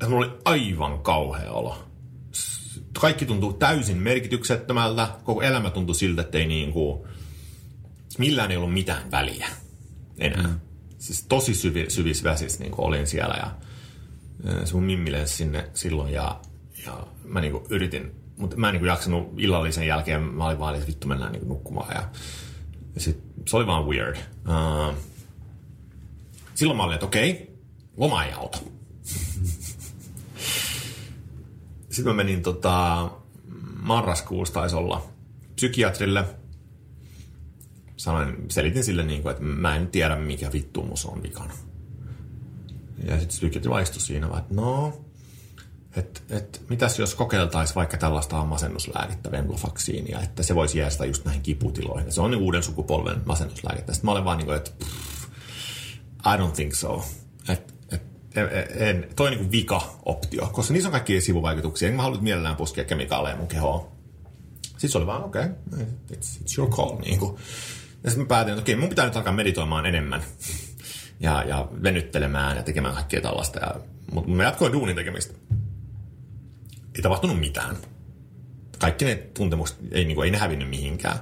[0.00, 1.88] ja mulla oli aivan kauhea olo.
[3.00, 7.08] Kaikki tuntuu täysin merkityksettömältä, koko elämä tuntui siltä, että ei niin kuin,
[8.18, 9.48] millään ei ollut mitään väliä
[10.18, 10.46] enää.
[10.46, 10.60] Mm.
[11.04, 13.50] Siis tosi syvi, syvissä väsissä niin olin siellä ja
[14.64, 16.40] se mun mimmi sinne silloin ja,
[16.86, 20.74] ja mä niin kuin yritin, mutta mä en niin jaksanut illallisen jälkeen, mä olin vaan,
[20.74, 22.08] että vittu mennään niin nukkumaan ja
[22.94, 24.16] ja sit, se oli vaan weird.
[24.16, 24.94] Uh,
[26.54, 27.46] silloin mä olin, että okei, okay,
[27.96, 28.58] loma ei auta.
[31.90, 33.10] Sitten mä menin tota,
[33.82, 35.06] marraskuussa taisi olla
[35.54, 36.24] psykiatrille.
[38.04, 41.54] Sanoin, selitin sille, niin kuin, että mä en tiedä, mikä vittu mus on vikana.
[43.04, 45.00] Ja sitten psykiatri vaistui siinä, että no,
[45.96, 51.42] että et, mitäs jos kokeiltaisiin vaikka tällaista masennuslääkettä, venlafaksiinia, että se voisi jäästä just näihin
[51.42, 52.12] kiputiloihin.
[52.12, 53.92] Se on niin uuden sukupolven masennuslääkettä.
[53.92, 55.24] Sitten mä olen vaan niin kuin, että pff,
[56.26, 57.04] I don't think so.
[57.48, 58.02] Et, et,
[58.76, 61.88] en, toi on niin vika-optio, koska niissä on kaikkia sivuvaikutuksia.
[61.88, 63.88] En mä halua mielellään puskea kemikaaleja mun kehoon.
[64.62, 66.98] Sitten se oli vaan, okei, okay, it's, it's your call.
[66.98, 67.36] Niin kuin.
[68.04, 70.22] Ja sitten mä päätin, että okei, mun pitää nyt alkaa meditoimaan enemmän.
[71.20, 73.60] Ja, ja venyttelemään ja tekemään kaikkea tällaista.
[73.60, 73.74] Ja,
[74.12, 75.34] mutta mä jatkoin duunin tekemistä
[76.94, 77.76] ei tapahtunut mitään.
[78.78, 81.18] Kaikki ne tuntemukset, ei, niin kuin, ei ne hävinnyt mihinkään.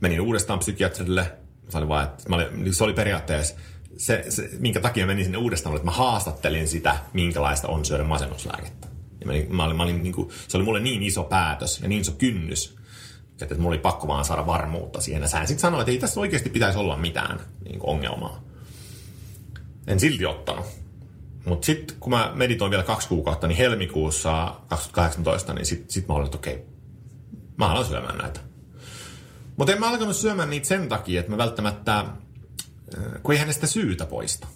[0.00, 1.32] Menin uudestaan psykiatrille,
[1.68, 3.54] Se oli, vaan, että mä olin, se oli periaatteessa
[3.96, 8.88] se, se, minkä takia menin sinne uudestaan, että mä haastattelin sitä, minkälaista on syödä masennuslääkettä.
[9.20, 11.88] Ja mä, mä olin, mä olin, niin kuin, se oli mulle niin iso päätös ja
[11.88, 12.76] niin iso kynnys,
[13.42, 15.22] että, että mulla oli pakko vaan saada varmuutta siihen.
[15.22, 18.42] Ja sä sitten sanoit, että ei tässä oikeasti pitäisi olla mitään niin ongelmaa.
[19.86, 20.66] En silti ottanut.
[21.44, 26.14] Mutta sitten kun mä meditoin vielä kaksi kuukautta, niin helmikuussa 2018, niin sitten sit mä
[26.14, 26.66] olin, että okei,
[27.56, 28.40] mä alan syömään näitä.
[29.56, 32.06] Mutta en mä alkanut syömään niitä sen takia, että mä välttämättä, äh,
[33.22, 34.46] kun eihän ne sitä syytä poista.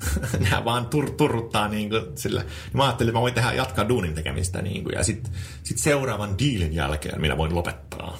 [0.50, 2.44] Nämä vaan tur, turruttaa niin kuin sillä.
[2.72, 5.32] Mä ajattelin, että mä voin tehdä, jatkaa duunin tekemistä niin kuin, ja sitten
[5.62, 8.18] sit seuraavan diilin jälkeen minä voin lopettaa.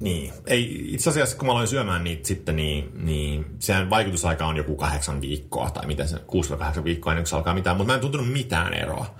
[0.00, 0.32] Niin.
[0.46, 4.76] Ei, itse asiassa kun mä aloin syömään niitä sitten, niin, niin sehän vaikutusaika on joku
[4.76, 8.00] kahdeksan viikkoa, tai miten se, 6-8 viikkoa ennen kuin se alkaa mitään, mutta mä en
[8.00, 9.14] tuntunut mitään eroa.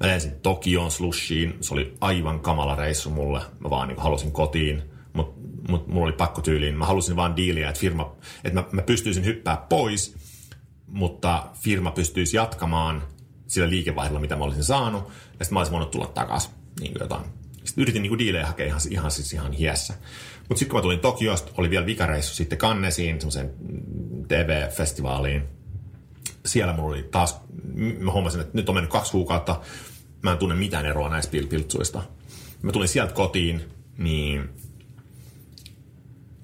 [0.00, 4.82] Mä lensin Tokioon slushiin, se oli aivan kamala reissu mulle, mä vaan niin halusin kotiin,
[5.12, 8.82] mutta mut mulla oli pakko tyyliin, mä halusin vaan diiliä, että firma, että mä, mä
[8.82, 10.16] pystyisin hyppää pois,
[10.86, 13.02] mutta firma pystyisi jatkamaan
[13.46, 17.22] sillä liikevaihdolla, mitä mä olisin saanut, ja sitten mä olisin voinut tulla takaisin niin jotain
[17.64, 19.94] sitten yritin niinku diilejä hakea ihan, ihan, siis ihan hiessä.
[20.48, 23.50] Mutta sitten kun mä tulin Tokiosta, oli vielä vikareissu sitten Kannesiin, semmoiseen
[24.28, 25.42] TV-festivaaliin.
[26.46, 27.40] Siellä mulla oli taas,
[27.98, 29.60] mä huomasin, että nyt on mennyt kaksi kuukautta,
[30.22, 32.02] mä en tunne mitään eroa näistä pil- piltsuista.
[32.62, 33.64] Mä tulin sieltä kotiin,
[33.98, 34.48] niin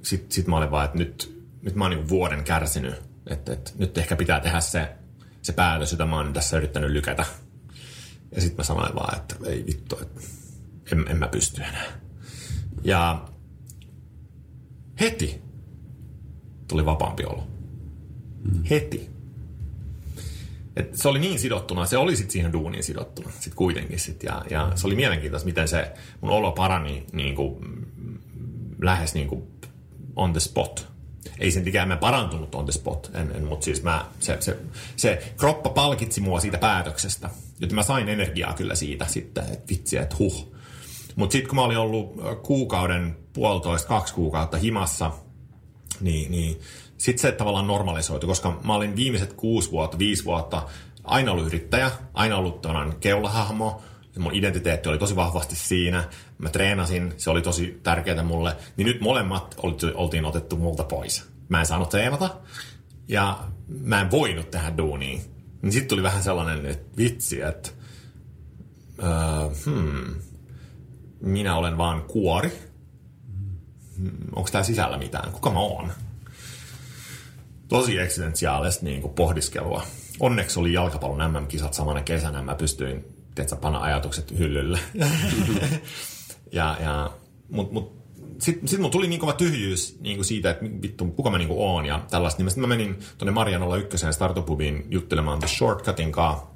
[0.02, 2.94] sitten sit mä olin vaan, että nyt, nyt mä oon niinku vuoden kärsinyt.
[3.26, 4.88] Että, että nyt ehkä pitää tehdä se,
[5.42, 7.24] se päätös, jota mä oon tässä yrittänyt lykätä.
[8.34, 10.20] Ja sitten mä sanoin vaan, että ei vittu, että
[10.92, 12.00] en, en mä pysty enää.
[12.84, 13.28] Ja
[15.00, 15.42] heti
[16.68, 17.46] tuli vapaampi olo.
[18.44, 18.64] Mm.
[18.70, 19.10] Heti.
[20.76, 24.00] Et se oli niin sidottuna, se oli sitten siihen duuniin sidottuna sit kuitenkin.
[24.00, 27.56] Sit, ja, ja se oli mielenkiintoista, miten se mun olo parani niin kuin,
[28.82, 29.42] lähes niin kuin
[30.16, 30.90] on the spot.
[31.38, 34.56] Ei sen ikään mä parantunut on the spot, en, en, mutta siis mä, se, se,
[34.96, 37.30] se kroppa palkitsi mua siitä päätöksestä.
[37.60, 40.49] Joten mä sain energiaa kyllä siitä sitten, että vitsi, että huh,
[41.16, 45.10] mutta sitten kun mä olin ollut kuukauden, puolitoista, kaksi kuukautta himassa,
[46.00, 46.60] niin, niin
[46.98, 50.62] sitten se tavallaan normalisoitu, koska mä olin viimeiset kuusi vuotta, viisi vuotta
[51.04, 53.82] aina ollut yrittäjä, aina ollut tämän keulahahmo,
[54.18, 56.04] mun identiteetti oli tosi vahvasti siinä,
[56.38, 59.56] mä treenasin, se oli tosi tärkeää mulle, niin nyt molemmat
[59.94, 61.28] oltiin otettu multa pois.
[61.48, 62.36] Mä en saanut treenata,
[63.08, 65.20] ja mä en voinut tehdä duunia.
[65.62, 67.70] Niin sitten tuli vähän sellainen, että vitsi, että
[68.98, 70.14] uh, hmm,
[71.20, 72.52] minä olen vaan kuori.
[74.36, 75.32] Onko tämä sisällä mitään?
[75.32, 75.92] Kuka mä oon?
[77.68, 79.86] Tosi eksistentiaalista niin kuin pohdiskelua.
[80.20, 82.42] Onneksi oli jalkapallon MM-kisat samana kesänä.
[82.42, 83.04] Mä pystyin,
[83.34, 84.78] tiedätkö, panna ajatukset hyllylle.
[86.52, 87.10] ja, ja,
[87.50, 88.00] mut, mut,
[88.38, 91.48] sitten sit mulla tuli niin kova tyhjyys niin kuin siitä, että vittu, kuka mä niin
[91.48, 92.42] kuin oon ja tällaista.
[92.42, 96.46] Niin mä menin tuonne Marianolla ykköseen startupubiin juttelemaan The Shortcutin kanssa.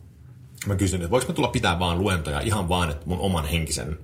[0.66, 3.98] Mä kysyin, että voiko mä tulla pitää vaan luentoja ihan vaan, että mun oman henkisen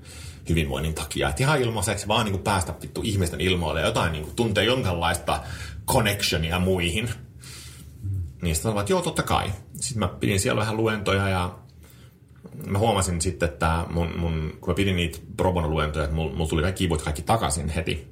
[0.49, 1.29] hyvinvoinnin takia.
[1.29, 5.43] Että ihan ilmaiseksi vaan niin kuin päästä vittu ihmisten ilmoille jotain niin kuin tuntee jonkinlaista
[5.87, 7.11] connectionia muihin.
[8.43, 9.53] Niin sitten että joo, totta kai.
[9.75, 11.59] Sitten mä pidin siellä vähän luentoja ja
[12.67, 16.47] mä huomasin sitten, että mun, mun, kun mä pidin niitä pro luentoja, että mulla mul
[16.47, 18.09] tuli kaikki kivut kaikki takaisin heti.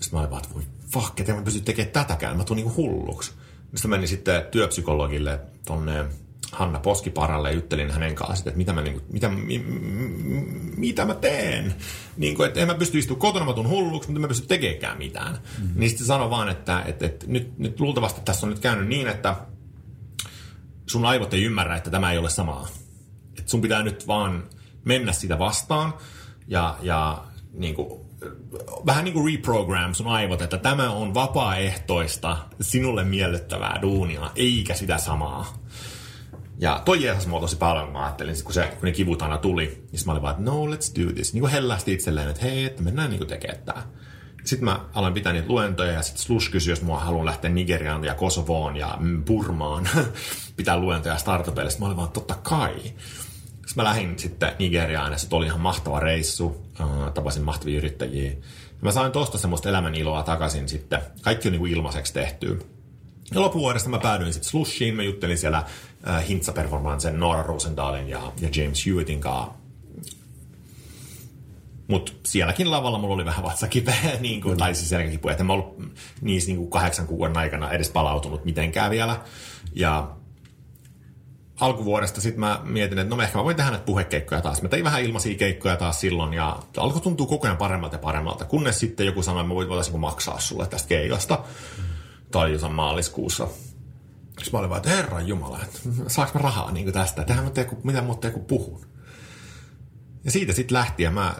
[0.00, 2.36] Sitten mä olin vaan, että voi fuck, että mä pysty tekemään tätäkään.
[2.36, 3.32] Mä tulin niinku hulluksi.
[3.74, 6.04] Sitten menin sitten työpsykologille tonne
[6.52, 9.64] Hanna Poskiparalle ja juttelin hänen kanssaan, että mitä mä, niin kuin, mitä, mi,
[10.76, 11.74] mitä mä teen.
[12.16, 14.46] Niin kuin, että en mä pysty istumaan kotona, mä tuun hulluksi, mutta en mä pysty
[14.46, 15.32] tekemään mitään.
[15.32, 15.80] Mm-hmm.
[15.80, 19.08] Niin sitten sano vaan, että, että, että nyt, nyt luultavasti tässä on nyt käynyt niin,
[19.08, 19.36] että
[20.86, 22.68] sun aivot ei ymmärrä, että tämä ei ole samaa.
[23.38, 24.44] Että sun pitää nyt vaan
[24.84, 25.94] mennä sitä vastaan
[26.48, 28.00] ja, ja niin kuin,
[28.86, 34.98] vähän niin kuin reprogram sun aivot, että tämä on vapaaehtoista, sinulle miellyttävää duunia, eikä sitä
[34.98, 35.60] samaa.
[36.60, 39.66] Ja toi jeesas mua tosi paljon, mä ajattelin, kun, se, kun ne kivut aina tuli,
[39.92, 41.32] niin mä olin vaan, että no, let's do this.
[41.32, 43.82] Niin kuin hellästi itselleen, että hei, että mennään niin tekemään tää.
[44.44, 48.04] Sitten mä aloin pitää niitä luentoja ja sitten Slush kysyi, jos mua haluan lähteä Nigeriaan
[48.04, 49.88] ja Kosovoon ja Burmaan
[50.56, 51.70] pitää luentoja startupeille.
[51.70, 52.74] Sitten mä olin vaan, totta kai.
[52.82, 56.66] Sitten mä lähdin sitten Nigeriaan ja se oli ihan mahtava reissu.
[57.14, 58.30] Tapasin mahtavia yrittäjiä.
[58.30, 58.36] Ja
[58.80, 61.00] mä sain tosta semmoista elämän iloa takaisin sitten.
[61.22, 62.58] Kaikki on niin kuin ilmaiseksi tehty.
[63.34, 64.96] Ja loppuvuodesta mä päädyin sitten Slushiin.
[64.96, 65.64] Mä juttelin siellä
[66.08, 69.52] äh, Hintsa Performancen Nora Rosendalin ja, ja James Hewittin kanssa.
[71.88, 75.82] Mutta sielläkin lavalla mulla oli vähän vatsakipeä, niin kuin, tai siis selkäkipu, että mä ollut
[76.20, 79.20] niissä niin kuin kahdeksan kuukauden aikana edes palautunut mitenkään vielä.
[79.74, 80.10] Ja
[81.60, 84.62] alkuvuodesta sitten mä mietin, että no ehkä mä voin tehdä näitä puhekeikkoja taas.
[84.62, 88.44] Mä tein vähän ilmaisia keikkoja taas silloin ja alkoi tuntua koko ajan paremmalta ja paremmalta,
[88.44, 91.38] kunnes sitten joku sanoi, että mä voisin maksaa sulle tästä keikasta.
[91.78, 91.99] Mm.
[92.30, 93.48] Tai jossain maaliskuussa.
[94.28, 97.50] Sitten mä olin vaan, että herran jumala, että saaks mä rahaa niin tästä, että mä
[97.50, 98.86] teen, mitä mä teen, kun puhun.
[100.24, 101.34] Ja siitä sitten lähti ja mä äh,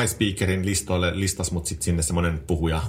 [0.00, 2.82] MySpeakerin listoille listas mut sitten sinne semmoinen puhuja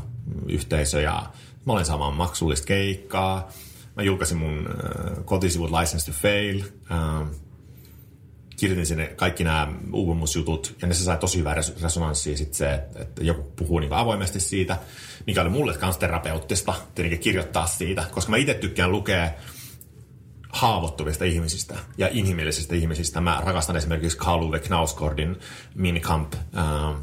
[0.50, 1.30] yhteisö ja
[1.66, 3.50] mä olen saamaan maksullista keikkaa.
[3.96, 6.64] Mä julkaisin mun äh, kotisivut License to Fail.
[8.64, 13.24] Äh, kirjoitin sinne kaikki nämä uupumusjutut, ja ne sai tosi hyvää resonanssia sitten se, että,
[13.24, 14.78] joku puhuu niin avoimesti siitä,
[15.28, 19.32] mikä oli mulle kans terapeuttista, tietenkin kirjoittaa siitä, koska mä itse tykkään lukea
[20.50, 23.22] haavoittuvista ihmisistä ja inhimillisistä ihmisistä.
[23.22, 25.40] Mä rakastan esimerkiksi Karl Uwe Knausgordin
[25.76, 26.96] Min Kamp, äh,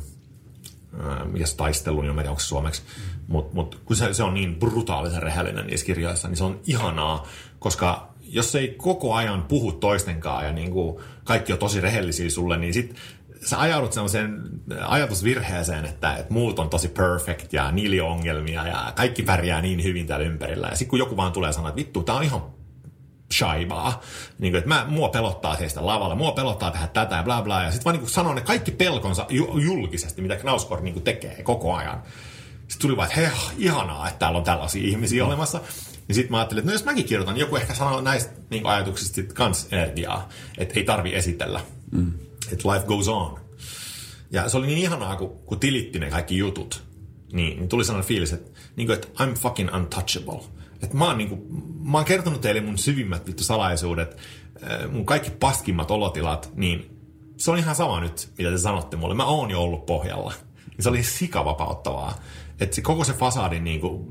[1.33, 2.83] mikä se taistelu, niin en tiedä onko se suomeksi.
[3.29, 7.27] Mutta mut, kun se, se on niin brutaalisen rehellinen niissä kirjoissa, niin se on ihanaa,
[7.59, 12.59] koska jos ei koko ajan puhu toistenkaan ja niin kuin kaikki on tosi rehellisiä sulle,
[12.59, 12.97] niin sit
[13.45, 14.43] sä ajaudut sellaiseen
[14.87, 19.85] ajatusvirheeseen, että, että muut on tosi perfect ja niillä on ongelmia ja kaikki pärjää niin
[19.85, 20.69] hyvin täällä ympärillä.
[20.69, 22.43] Ja sitten kun joku vaan tulee sanoa, että vittu, tää on ihan
[23.33, 24.01] shaibaa.
[24.39, 27.63] Niin kuin, että mä, mua pelottaa seistä lavalla, mua pelottaa tehdä tätä ja bla bla.
[27.63, 29.27] Ja sitten vaan niin sanoo ne kaikki pelkonsa
[29.65, 32.03] julkisesti, mitä Knauskor niin tekee koko ajan.
[32.69, 35.29] Sitten tuli vaan, että hei, ihanaa, että täällä on tällaisia ihmisiä mm.
[35.29, 35.61] olemassa.
[36.09, 38.67] Niin sitten mä ajattelin, että no jos mäkin kirjoitan, niin joku ehkä sanoo näistä niin
[38.67, 41.61] ajatuksista sit kans energiaa, että ei tarvi esitellä.
[41.91, 42.13] Mm.
[42.53, 43.41] Että life goes on.
[44.31, 46.83] Ja se oli niin ihanaa, kun, kun tilitti ne kaikki jutut,
[47.33, 50.41] niin, niin tuli sellainen fiilis, että, niin kuin, että I'm fucking untouchable.
[50.83, 51.43] Että mä oon, niin kuin,
[51.83, 54.17] mä oon kertonut teille mun syvimmät vittu salaisuudet,
[54.71, 57.01] äh, mun kaikki paskimmat olotilat, niin
[57.37, 59.15] se on ihan sama nyt, mitä te sanotte mulle.
[59.15, 60.33] Mä oon jo ollut pohjalla.
[60.77, 62.21] Ja se oli sikavapauttavaa.
[62.61, 64.07] Että se, koko se fasadin niin kuin,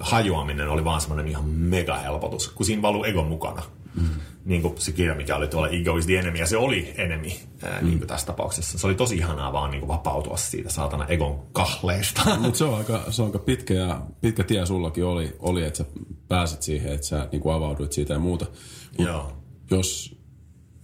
[0.00, 3.62] hajoaminen oli vaan semmoinen ihan mega helpotus, kun siinä valuu ego mukana.
[3.94, 4.08] Mm.
[4.44, 7.28] Niin kuin se kirja, mikä oli tuolla Ego is the enemy, ja se oli enemy
[7.62, 7.86] ää, mm.
[7.86, 8.78] niin kuin tässä tapauksessa.
[8.78, 12.38] Se oli tosi ihanaa vaan niin kuin vapautua siitä saatana egon kahleista.
[12.38, 15.78] Mutta se on aika, se on aika pitkä, ja, pitkä tie sullakin oli, oli, että
[15.78, 15.84] sä
[16.28, 18.46] pääsit siihen, että sä niin kuin avauduit siitä ja muuta.
[18.98, 19.32] Mut Joo.
[19.70, 20.18] Jos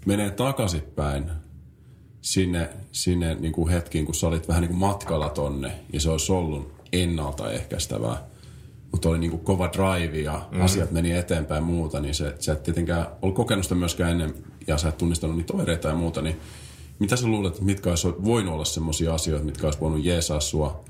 [0.06, 1.30] menee takaisinpäin
[2.20, 6.10] sinne, sinne niin kuin hetkiin, kun sä olit vähän niin kuin matkalla tonne, ja se
[6.10, 8.26] olisi ollut ennaltaehkäistävää,
[8.92, 10.60] mutta oli niinku kova drive ja mm.
[10.60, 14.34] asiat meni eteenpäin ja muuta, niin se, sä et tietenkään ollut kokenut sitä myöskään ennen
[14.66, 16.40] ja sä et tunnistanut niitä oireita ja muuta, niin
[16.98, 20.84] mitä sä luulet, mitkä olisi voinut olla sellaisia asioita, mitkä olisi voinut jeesaa sua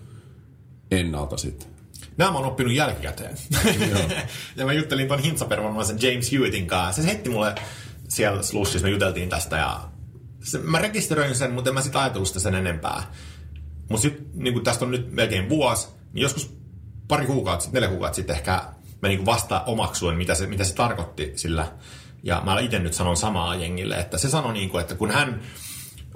[0.91, 1.69] ennalta sitten?
[2.17, 3.37] Nämä mä oon oppinut jälkikäteen.
[4.57, 7.03] ja mä juttelin ton hintsapervomaisen James Hewittin kanssa.
[7.03, 7.55] Se heitti mulle
[8.09, 9.81] siellä slushissa, me juteltiin tästä ja
[10.43, 13.13] se, mä rekisteröin sen, mutta en mä sit ajatellut sitä sen enempää.
[13.89, 16.56] Mutta sitten niin tästä on nyt melkein vuosi, niin joskus
[17.09, 18.63] pari kuukautta sitten, neljä kuukautta sitten ehkä
[19.03, 21.73] mä niin vasta omaksuen, mitä se, mitä se tarkoitti sillä.
[22.23, 25.41] Ja mä itse nyt sanon samaa jengille, että se sanoi niin kuin, että kun hän,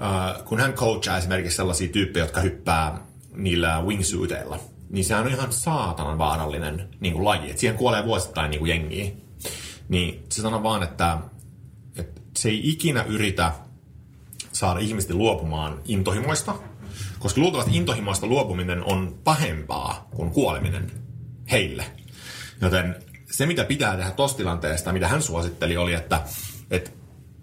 [0.02, 3.00] äh, kun hän coachaa esimerkiksi sellaisia tyyppejä, jotka hyppää
[3.34, 4.58] niillä wingsuiteilla,
[4.90, 7.50] niin sehän on ihan saatanan vaarallinen niin kuin laji.
[7.50, 9.10] Että siihen kuolee vuosittain niin kuin jengiä.
[9.88, 11.18] Niin se sanoi vaan, että,
[11.96, 13.52] että se ei ikinä yritä
[14.52, 16.54] saada ihmisten luopumaan intohimoista–
[17.20, 20.92] koska luultavasti intohimoista luopuminen on pahempaa kuin kuoleminen
[21.50, 21.84] heille.
[22.60, 22.96] Joten
[23.30, 26.22] se, mitä pitää tehdä tuosta tilanteesta, mitä hän suositteli, oli, että
[26.70, 26.94] et,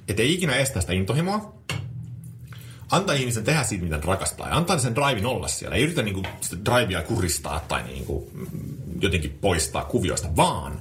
[0.08, 1.54] et ei ikinä estä sitä intohimoa,
[2.92, 5.76] antaa ihmisen tehdä siitä, mitä rakastaa, ja antaa sen drivein olla siellä.
[5.76, 8.32] Ei yritä niinku sitä drivea kuristaa tai niinku
[9.02, 10.80] jotenkin poistaa kuvioista, vaan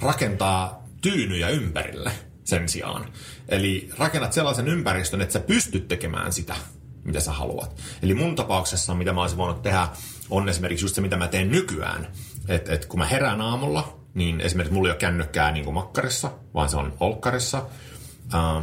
[0.00, 2.12] rakentaa tyynyjä ympärille
[2.44, 3.06] sen sijaan.
[3.48, 6.56] Eli rakennat sellaisen ympäristön, että sä pystyt tekemään sitä,
[7.04, 7.80] mitä sä haluat.
[8.02, 9.88] Eli mun tapauksessa, mitä mä olisin voinut tehdä,
[10.30, 12.08] on esimerkiksi just se, mitä mä teen nykyään.
[12.48, 16.30] Että et kun mä herään aamulla, niin esimerkiksi mulla ei ole kännykkää niin kuin makkarissa,
[16.54, 17.66] vaan se on olkkarissa.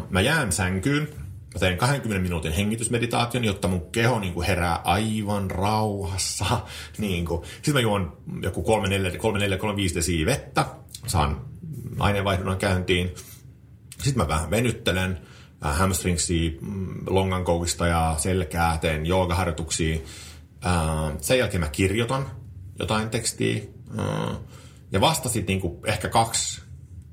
[0.10, 1.08] Mä jään sänkyyn,
[1.54, 6.46] mä teen 20 minuutin hengitysmeditaation, jotta mun keho niin kuin herää aivan rauhassa.
[6.98, 7.42] Niin kuin.
[7.56, 8.64] Sitten mä juon joku
[9.92, 10.66] 3-4-3-5 desiä vettä,
[11.08, 11.42] saan
[12.00, 13.16] aineenvaihdunnan käyntiin.
[14.04, 15.20] Sitten mä vähän venyttelen,
[15.62, 19.98] hamstringsia, mm, longankoukista ja selkää, teen joogaharjoituksia.
[20.66, 22.26] Äh, sen jälkeen mä kirjoitan
[22.80, 23.62] jotain tekstiä.
[24.00, 24.38] Äh,
[24.92, 26.62] ja vasta sitten niinku ehkä kaksi,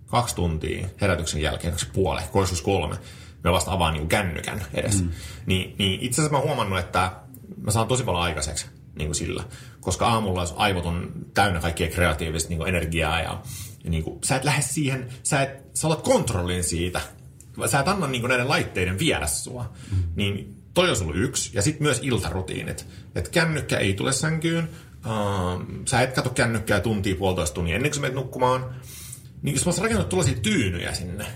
[0.06, 2.96] kaksi tuntia herätyksen jälkeen, kaksi puoli, joskus kolme,
[3.44, 5.02] mä vasta avaan niinku kännykän edes.
[5.02, 5.10] Mm.
[5.46, 7.12] Niin, niin itse asiassa mä huomannut, että
[7.62, 8.66] mä saan tosi paljon aikaiseksi
[8.98, 9.44] niin kuin sillä.
[9.80, 13.42] Koska aamulla jos aivot on täynnä kaikkia kreatiivista niin kuin energiaa ja,
[13.84, 17.00] ja niin kuin, sä et lähde siihen, sä, et, sä olet kontrollin siitä,
[17.66, 19.72] sä et anna niinku näiden laitteiden viedä sua.
[19.90, 20.02] Mm.
[20.16, 21.50] Niin toi on ollut yksi.
[21.54, 22.86] Ja sitten myös iltarutiinit.
[23.14, 24.68] Että kännykkä ei tule sänkyyn.
[25.06, 28.74] Uh, sä et katso kännykkää tuntia puolitoista tunnia ennen kuin sä menet nukkumaan.
[29.42, 31.26] niin jos mä olisin rakennut tuollaisia tyynyjä sinne,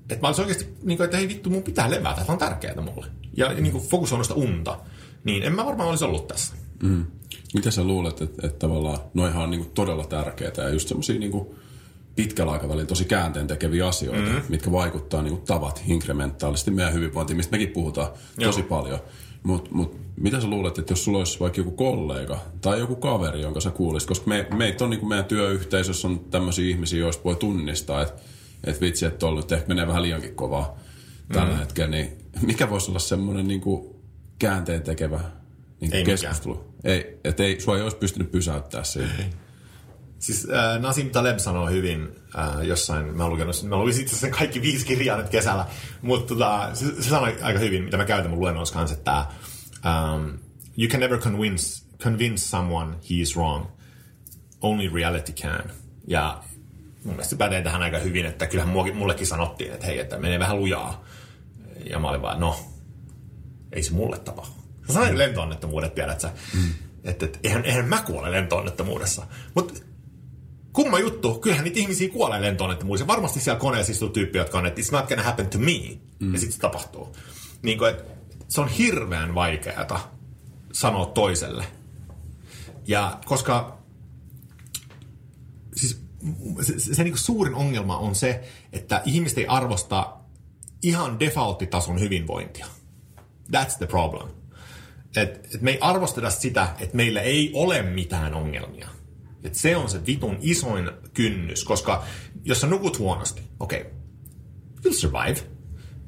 [0.00, 2.80] että mä olisin oikeasti, niin kuin, että hei vittu, mun pitää levätä, tämä on tärkeää
[2.80, 3.06] mulle.
[3.36, 4.78] Ja, niin kuin fokusoinut sitä unta.
[5.24, 6.54] Niin en mä varmaan olisi ollut tässä.
[6.82, 7.06] Mm.
[7.54, 11.18] Mitä sä luulet, että, että tavallaan noihan on niin kuin todella tärkeitä ja just semmoisia
[11.18, 11.46] niin
[12.18, 14.42] pitkällä aikavälillä tosi käänteen tekeviä asioita, mm.
[14.48, 18.08] mitkä vaikuttaa niin kuin tavat inkrementaalisesti meidän hyvinvointiin, mistä mekin puhutaan
[18.38, 18.52] Joo.
[18.52, 18.98] tosi paljon.
[19.42, 23.40] Mutta mut, mitä sä luulet, että jos sulla olisi vaikka joku kollega tai joku kaveri,
[23.40, 27.24] jonka sä kuulisit, koska me, meitä on niin kuin meidän työyhteisössä on tämmöisiä ihmisiä, joista
[27.24, 28.22] voi tunnistaa, että
[28.64, 30.78] et vitsi, että tuolla nyt ehkä menee vähän liiankin kovaa
[31.32, 31.58] tällä mm.
[31.58, 33.96] hetkellä, niin mikä voisi olla semmoinen niin kuin
[34.38, 35.20] käänteen tekevä
[35.80, 36.54] niin ei keskustelu?
[36.54, 36.68] Mikään.
[36.84, 39.20] Ei, että ei, sua ei olisi pystynyt pysäyttää siihen.
[39.20, 39.47] Ei.
[40.18, 42.08] Siis äh, Nasim Taleb sanoo hyvin
[42.38, 45.66] äh, jossain, mä, lukenut, mä luin itse sen kaikki viisi kirjaa nyt kesällä,
[46.02, 49.26] mutta tota, se, se sanoi aika hyvin, mitä mä käytän mun luennoissa kanssa, että
[49.84, 50.38] um,
[50.78, 53.66] you can never convince, convince someone he is wrong,
[54.60, 55.70] only reality can.
[56.06, 56.42] Ja
[57.04, 60.38] mun mielestä se pätee tähän aika hyvin, että kyllähän mullekin sanottiin, että hei, että menee
[60.38, 61.04] vähän lujaa.
[61.90, 62.60] Ja mä olin vaan, no,
[63.72, 64.52] ei se mulle tapahdu.
[64.86, 66.32] Sä sanoit lentoonnettomuudet, tiedät sä.
[66.54, 66.70] Mm.
[67.04, 69.26] Että et, eihän, eihän mä kuole lentoonnettomuudessa.
[69.54, 69.74] Mutta
[70.72, 73.06] kumma juttu, kyllähän niitä ihmisiä kuolee lentoonnettomuudessa.
[73.06, 75.98] Varmasti siellä koneessa istuu tyyppi, jotka on, että it's not gonna happen to me.
[76.18, 76.32] Mm.
[76.32, 77.16] Ja sitten se tapahtuu.
[77.62, 78.04] Niin kuin, että
[78.48, 80.00] se on hirveän vaikeata
[80.72, 81.64] sanoa toiselle.
[82.86, 83.78] Ja koska
[85.76, 86.00] siis
[86.60, 90.16] se, se, se niin suurin ongelma on se, että ihmiset ei arvosta
[90.82, 92.66] ihan defaulttitason hyvinvointia.
[93.56, 94.28] That's the problem.
[95.16, 98.88] Et, et me ei arvosteta sitä, että meillä ei ole mitään ongelmia.
[99.42, 102.04] Et se on se vitun isoin kynnys, koska
[102.44, 103.92] jos sä nukut huonosti, okei, okay,
[104.84, 105.40] you'll survive.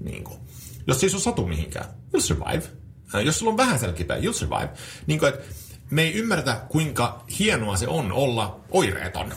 [0.00, 0.40] Niin kuin.
[0.86, 2.62] Jos ei sun satu mihinkään, you'll survive.
[3.14, 4.70] Äh, jos sulla on vähän selkipäin, you'll survive.
[5.06, 5.44] Niin kuin, että
[5.90, 9.32] me ei ymmärretä, kuinka hienoa se on olla oireeton.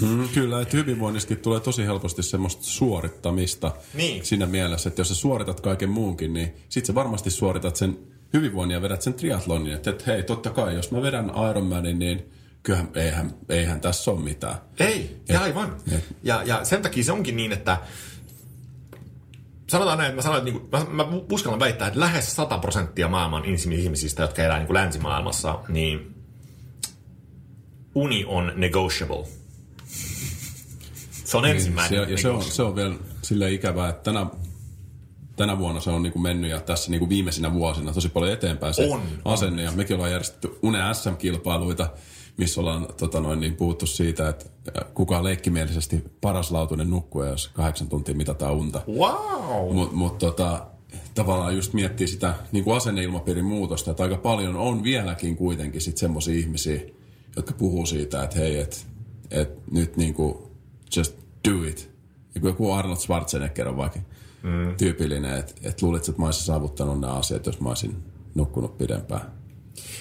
[0.00, 4.24] Mm, kyllä, että hyvinvoinnistakin tulee tosi helposti semmoista suorittamista niin.
[4.24, 7.98] siinä mielessä, että jos sä suoritat kaiken muunkin, niin sit sä varmasti suoritat sen
[8.32, 9.72] hyvinvoinnin ja vedät sen triathlonin.
[9.72, 12.30] Että, että hei, totta kai, jos mä vedän Ironmanin, niin
[12.62, 14.58] kyllähän eihän, eihän tässä ole mitään.
[14.80, 15.76] Ei, et, aivan.
[15.92, 17.78] Et, ja, ja sen takia se onkin niin, että
[19.70, 22.58] sanotaan näin, että mä, sanoin, että niin kuin, mä, mä uskallan väittää, että lähes 100
[22.58, 26.14] prosenttia maailman ihmisistä, jotka elää niin kuin länsimaailmassa, niin
[27.94, 29.26] uni on negotiable.
[31.24, 32.04] Se on niin, ensimmäinen.
[32.06, 34.26] Se, ja se on, se on vielä sille ikävää, että tänä,
[35.36, 38.32] tänä vuonna se on niin kuin mennyt ja tässä niin kuin viimeisinä vuosina tosi paljon
[38.32, 39.62] eteenpäin se on, asenne.
[39.62, 39.66] On.
[39.66, 41.90] Ja mekin ollaan järjestetty UNE SM-kilpailuita,
[42.40, 44.46] missä ollaan tota noin, niin puhuttu siitä, että
[44.94, 48.82] kuka on leikkimielisesti paraslautuinen nukkuja, jos kahdeksan tuntia mitataan unta.
[48.88, 49.74] Wow!
[49.74, 50.66] Mutta mut, tota,
[51.14, 56.00] tavallaan just miettii sitä niin kuin asenneilmapiirin muutosta, että aika paljon on vieläkin kuitenkin sitten
[56.00, 56.80] semmoisia ihmisiä,
[57.36, 58.76] jotka puhuu siitä, että hei, että
[59.30, 60.34] et nyt niin kuin
[60.96, 61.16] just
[61.48, 61.90] do it.
[62.34, 63.98] Ja joku Arnold Schwarzenegger on vaikka
[64.42, 64.76] mm.
[64.76, 67.96] tyypillinen, että et luulit, että mä olisin saavuttanut nämä asiat, jos mä olisin
[68.34, 69.39] nukkunut pidempään.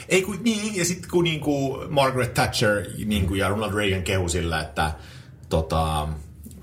[0.09, 4.03] Ei kun, niin, ja sitten kun niin kuin Margaret Thatcher niin kuin, ja Ronald Reagan
[4.03, 4.91] kehu sillä, että
[5.49, 6.07] tota,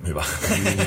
[0.07, 0.25] hyvä,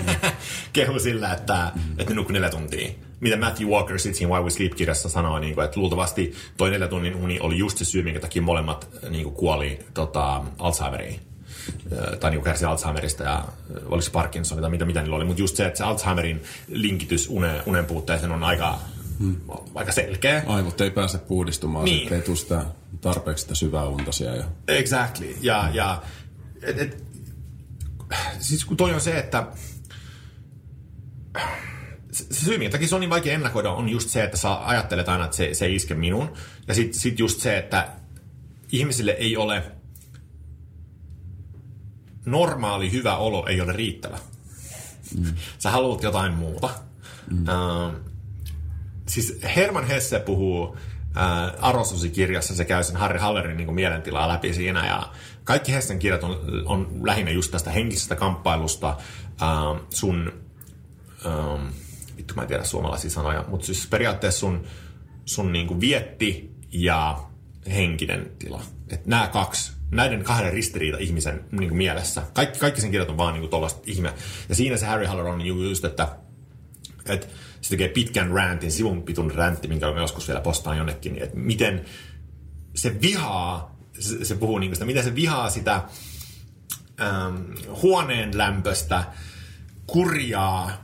[0.74, 2.92] kehu sillä, että, että ne nukkuu neljä tuntia.
[3.20, 6.88] Mitä Matthew Walker sitten siinä Why We Sleep-kirjassa sanoi, niin kuin, että luultavasti toi neljä
[6.88, 11.20] tunnin uni oli just se syy, minkä takia molemmat niin kuin, kuoli tota, Alzheimeriin.
[12.20, 13.46] Tai niin kärsi Alzheimerista ja
[13.86, 17.30] oliko se Parkinson tai mitä, mitä niillä oli, mutta just se, että se Alzheimerin linkitys
[17.30, 18.80] unen, unen puutteeseen on aika,
[19.20, 19.42] hmm.
[19.76, 20.44] aika selkeä.
[20.48, 22.14] Aivot ei pääse puhdistumaan, niin.
[22.14, 22.66] ei tule sitä
[23.02, 24.38] tarpeeksi sitä syvää unta siellä.
[24.38, 24.46] Ja...
[24.68, 25.36] Exactly.
[25.42, 25.76] Ja, hmm.
[25.76, 26.02] ja
[26.62, 27.04] et, et,
[28.40, 29.48] siis kun toi on se, että
[32.12, 35.10] se syy, minkä takia se on niin vaikea ennakoida, on just se, että sä ajattelet
[35.10, 36.34] aina, että se, se ei iske minun.
[36.68, 37.88] Ja sitten sit just se, että
[38.72, 39.64] ihmisille ei ole–
[42.30, 44.20] normaali hyvä olo ei ole riittävä.
[45.18, 45.34] Mm.
[45.60, 46.70] Sä haluat jotain muuta.
[47.32, 47.42] Mm.
[47.42, 48.09] Uh,
[49.10, 50.76] siis Herman Hesse puhuu uh,
[51.60, 55.10] Arosusi-kirjassa, se käy sen Harry Hallerin niin mielentilaa läpi siinä, ja
[55.44, 58.98] kaikki Hessen kirjat on, on lähinnä just tästä henkisestä kamppailusta,
[59.32, 60.34] uh, sun,
[61.26, 61.68] um,
[62.18, 64.64] vittu mä en tiedä suomalaisia sanoja, mutta siis periaatteessa sun,
[65.26, 67.20] sun niin kuin vietti ja
[67.74, 68.64] henkinen tila.
[68.90, 72.24] että nämä kaksi näiden kahden ristiriita ihmisen niin kuin mielessä.
[72.34, 74.14] Kaikki, kaikki sen kirjat on vaan niin tuollaista ihme.
[74.50, 76.08] Ja siinä se Harry Haller on just, että,
[77.06, 77.28] että
[77.62, 81.38] se tekee pitkän rantin, sivun pitun räntti, minkä mä joskus vielä postaan jonnekin, niin että
[81.38, 81.86] miten
[82.76, 85.84] se vihaa, se, se puhuu niin sitä, miten se vihaa sitä
[87.02, 87.36] ähm,
[87.82, 89.04] huoneen lämpöstä,
[89.88, 90.84] kurjaa,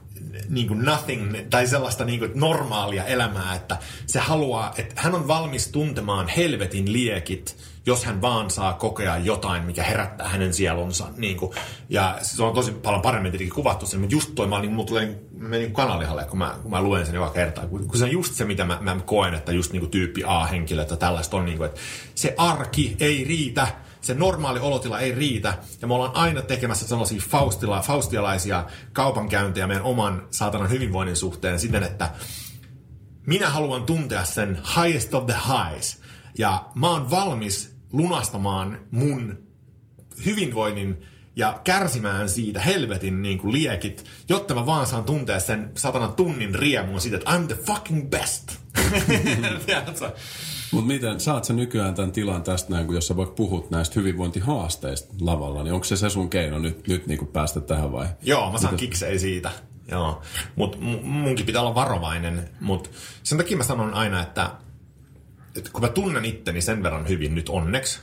[0.50, 5.28] niin kuin nothing, tai sellaista niin kuin normaalia elämää, että se haluaa, että hän on
[5.28, 11.08] valmis tuntemaan helvetin liekit, jos hän vaan saa kokea jotain, mikä herättää hänen sielunsa.
[11.18, 11.52] Niin kuin,
[11.90, 14.88] ja se on tosi paljon paremmin tietenkin kuvattu sen, mutta just toi, mä, niin, mulla
[14.88, 17.68] tulee niin, niin kanalihalle, kun mä, kun mä luen sen joka kerta.
[17.68, 20.24] Kun, kun se on just se, mitä mä, mä koen, että just niin kuin tyyppi
[20.26, 21.82] A-henkilö, että tällaista on, niin kuin, että
[22.16, 23.68] se arki ei riitä,
[24.02, 29.84] se normaali olotila ei riitä, ja me ollaan aina tekemässä sellaisia faustila, faustialaisia kaupankäyntejä meidän
[29.84, 32.10] oman saatanan hyvinvoinnin suhteen siten, että
[33.28, 36.02] minä haluan tuntea sen highest of the highs,
[36.38, 39.38] ja mä oon valmis lunastamaan mun
[40.26, 40.98] hyvinvoinnin
[41.36, 46.56] ja kärsimään siitä helvetin niin kuin liekit, jotta mä vaan saan tuntea sen satana tunnin
[46.56, 48.52] riemuun siitä, että I'm the fucking best.
[50.72, 54.00] Mutta miten, saat sä nykyään tämän tilan tästä näin, kun jos sä vaikka puhut näistä
[54.00, 58.08] hyvinvointihaasteista lavalla, niin onko se se sun keino nyt, nyt niin kuin päästä tähän vai?
[58.22, 58.80] Joo, mä saan Mitä?
[58.82, 59.52] kiksei siitä.
[59.92, 60.22] Joo,
[60.56, 62.90] mutta munkin pitää olla varovainen, mutta
[63.24, 64.52] sen takia mä sanon aina, että,
[65.58, 68.00] että kun mä tunnen itteni sen verran hyvin nyt onneksi,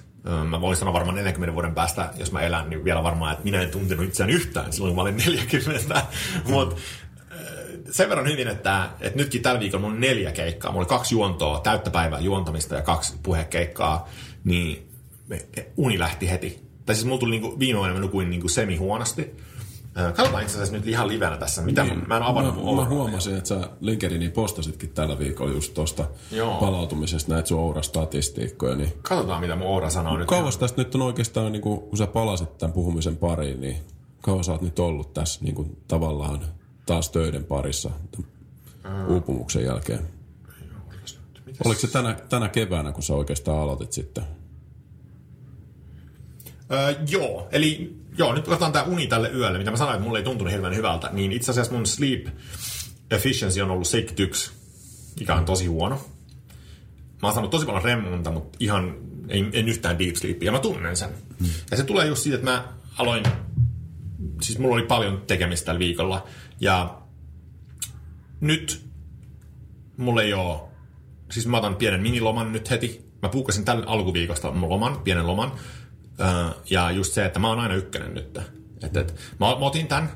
[0.48, 3.62] Mä voin sanoa varmaan 40 vuoden päästä, jos mä elän, niin vielä varmaan, että minä
[3.62, 6.02] en tuntenut itseään yhtään silloin, kun mä olin 40.
[6.48, 6.76] Mutta
[7.90, 10.72] sen verran hyvin, että, että nytkin tällä viikolla mulla on neljä keikkaa.
[10.72, 14.08] Mulla oli kaksi juontoa, täyttä päivää juontamista ja kaksi puhekeikkaa,
[14.44, 14.88] niin
[15.76, 16.62] uni lähti heti.
[16.86, 19.30] Tai siis mulla tuli niinku, viime vuonna mä nukuin niinku semi huonosti.
[19.94, 21.62] Katsotaan itse asiassa nyt ihan livenä tässä.
[21.62, 25.74] Mitä niin, mä en avannut mä, mä huomasin, että sä LinkedInin postasitkin tällä viikolla just
[25.74, 26.04] tuosta
[26.60, 28.76] palautumisesta näitä sun Oura-statistiikkoja.
[28.76, 28.92] Niin...
[29.02, 30.28] Katsotaan, mitä mun Oura sanoo nyt.
[30.28, 33.76] Kauas tästä nyt on oikeastaan, niin kun sä palasit tämän puhumisen pariin, niin
[34.20, 36.40] kauan sä oot nyt ollut tässä niin kuin, tavallaan
[36.86, 37.90] taas töiden parissa
[38.84, 39.06] Ää...
[39.06, 40.00] uupumuksen jälkeen?
[41.64, 44.24] Oliko se tänä, tänä keväänä, kun sä oikeastaan aloitit sitten?
[46.72, 50.18] Öö, joo, eli joo, nyt katsotaan tämä uni tälle yölle, mitä mä sanoin, että mulle
[50.18, 52.26] ei tuntunut hirveän hyvältä, niin itse asiassa mun sleep
[53.10, 54.52] efficiency on ollut 71,
[55.20, 56.00] mikä on tosi huono.
[57.22, 58.94] Mä oon saanut tosi paljon remmunta, mutta ihan
[59.28, 61.10] en, en yhtään deep sleepia, mä tunnen sen.
[61.40, 61.50] Hmm.
[61.70, 63.24] Ja se tulee just siitä, että mä aloin,
[64.42, 66.26] siis mulla oli paljon tekemistä tällä viikolla,
[66.60, 66.98] ja
[68.40, 68.86] nyt
[69.96, 70.60] mulla ei ole,
[71.30, 73.12] siis mä otan pienen miniloman nyt heti.
[73.22, 75.52] Mä puukasin tällä alkuviikosta mun loman, pienen loman.
[76.70, 78.38] Ja just se, että mä oon aina ykkönen nyt.
[78.82, 80.10] Et, et, mä, mä otin tämän,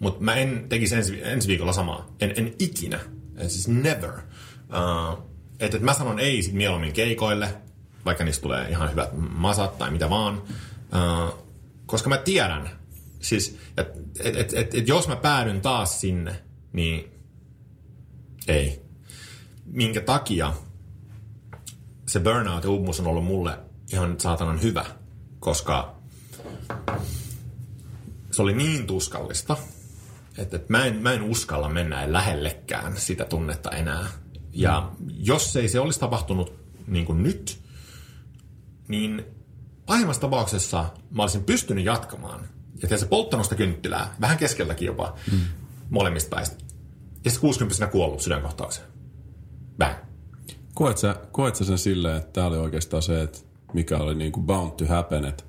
[0.00, 2.06] mutta mä en tekisi ensi, ensi viikolla samaa.
[2.20, 3.00] En, en ikinä.
[3.36, 4.10] En siis never.
[4.10, 5.24] Uh,
[5.60, 7.54] että et mä sanon ei sit mieluummin keikoille,
[8.04, 10.42] vaikka niistä tulee ihan hyvät masat tai mitä vaan.
[10.42, 11.48] Uh,
[11.86, 12.70] koska mä tiedän,
[13.20, 17.12] siis, että et, et, et, et jos mä päädyn taas sinne, niin
[18.48, 18.82] ei.
[19.64, 20.52] Minkä takia
[22.08, 23.58] se burnout ja uupumus on ollut mulle
[23.92, 24.84] ihan saatanan hyvä,
[25.40, 25.96] koska
[28.30, 29.56] se oli niin tuskallista,
[30.38, 34.06] että, että mä, en, mä en uskalla mennä lähellekään sitä tunnetta enää.
[34.52, 36.52] Ja jos ei se olisi tapahtunut
[36.86, 37.60] niin kuin nyt,
[38.88, 39.24] niin
[39.86, 42.48] pahimmassa tapauksessa mä olisin pystynyt jatkamaan
[42.82, 45.40] ja se polttanut sitä kynttilää, vähän keskeltäkin jopa, mm.
[45.90, 46.56] molemmista päistä.
[47.24, 48.86] Ja sitten 60 kuollut sydänkohtaukseen.
[49.78, 49.96] Bang.
[50.74, 53.38] Koet sä, koet sä sen silleen, että tämä oli oikeastaan se, että
[53.72, 55.44] mikä oli niin kuin bound to happen, että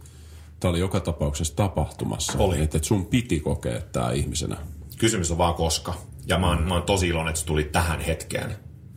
[0.59, 2.37] tämä oli joka tapauksessa tapahtumassa.
[2.37, 2.61] Oli.
[2.61, 4.57] Että, että sun piti kokea tämä ihmisenä.
[4.97, 5.93] Kysymys on vaan koska.
[6.27, 8.51] Ja mä oon, mä oon tosi iloinen, että se tuli tähän hetkeen.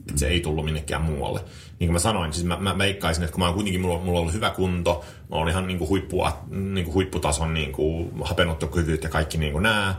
[0.09, 1.41] Että se ei tullut minnekään muualle.
[1.79, 4.19] Niin kuin mä sanoin, siis mä, mä veikkaisin, että kun mä oon kuitenkin, mulla, mulla
[4.19, 8.11] on ollut hyvä kunto, mä oon ihan niin kuin huippua, niin kuin huipputason niin kuin
[8.21, 9.95] hapenottokyvyt ja kaikki niin kuin nämä,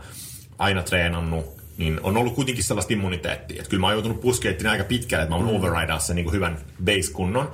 [0.58, 1.44] aina treenannut,
[1.78, 3.56] niin on ollut kuitenkin sellaista immuniteettia.
[3.58, 5.56] Että kyllä mä oon joutunut puskeettiin aika pitkälle, että mä oon mm.
[5.56, 7.52] overridaa sen niin kuin hyvän base-kunnon.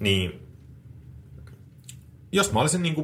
[0.00, 0.45] Niin
[2.36, 2.94] jos mä olisin niin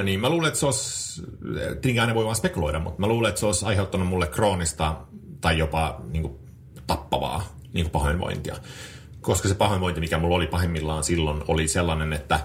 [0.00, 1.22] 55-60, niin mä luulen, että se olisi,
[1.54, 4.96] tietenkin aina voi vaan spekuloida, mutta mä luulen, että se olisi aiheuttanut mulle kroonista
[5.40, 6.34] tai jopa niin kuin,
[6.86, 8.56] tappavaa niin kuin pahoinvointia.
[9.20, 12.40] Koska se pahoinvointi, mikä mulla oli pahimmillaan silloin, oli sellainen, että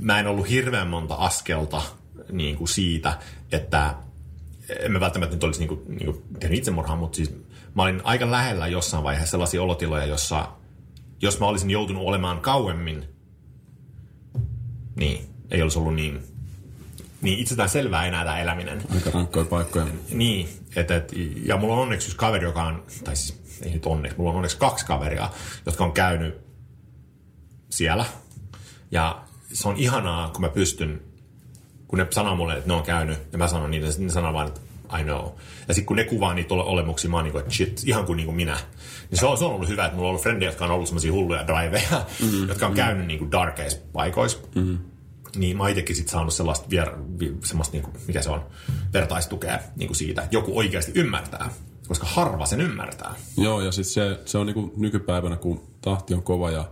[0.00, 1.82] mä en ollut hirveän monta askelta
[2.32, 3.18] niin kuin siitä,
[3.52, 3.94] että
[4.80, 7.34] en mä välttämättä nyt olisi niin kuin, niin kuin tehnyt itsemurhaa, mutta siis
[7.74, 10.48] mä olin aika lähellä jossain vaiheessa sellaisia olotiloja, jossa
[11.22, 13.04] jos mä olisin joutunut olemaan kauemmin,
[14.96, 16.22] niin ei olisi ollut niin,
[17.20, 18.82] niin itsestään selvää enää tämä eläminen.
[18.94, 19.86] Aika rankkoja paikkoja.
[20.10, 21.12] Niin, et, et,
[21.44, 24.36] ja mulla on onneksi yksi kaveri, joka on, tai siis ei nyt onneksi, mulla on
[24.36, 25.30] onneksi kaksi kaveria,
[25.66, 26.34] jotka on käynyt
[27.70, 28.04] siellä.
[28.90, 29.22] Ja
[29.52, 31.00] se on ihanaa, kun mä pystyn
[31.92, 34.46] kun ne sanoo mulle, että ne on käynyt, ja mä sanon niille, ne sanoo vaan,
[34.46, 34.60] että
[35.00, 35.28] I know.
[35.68, 38.06] Ja sitten kun ne kuvaa niitä ole- olemuksia, mä oon niin kuin, että shit, ihan
[38.06, 38.56] kuin, niin kuin minä.
[39.10, 40.88] Niin se on, se on ollut hyvä, että mulla on ollut frendejä, jotka on ollut
[40.88, 42.48] semmoisia hulluja driveja, mm-hmm.
[42.48, 44.38] jotka on käynyt niin kuin darkeissa paikoissa.
[44.54, 44.78] Mm-hmm.
[45.36, 46.90] Niin mä itsekin sit saanut sellaista, vier,
[47.20, 48.46] vi, semmoista niin kuin, mikä se on,
[48.92, 51.50] vertaistukea niin kuin siitä, että joku oikeasti ymmärtää.
[51.88, 53.14] Koska harva sen ymmärtää.
[53.36, 56.64] Joo, ja sitten se, se on niin kuin nykypäivänä, kun tahti on kova ja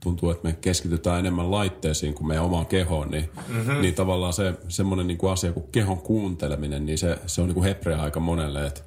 [0.00, 3.80] tuntuu, että me keskitytään enemmän laitteisiin kuin meidän omaan kehoon, niin, mm-hmm.
[3.80, 7.54] niin tavallaan se semmoinen niin kuin asia kuin kehon kuunteleminen, niin se, se on niin
[7.54, 8.66] kuin hepreä aika monelle.
[8.66, 8.84] Et,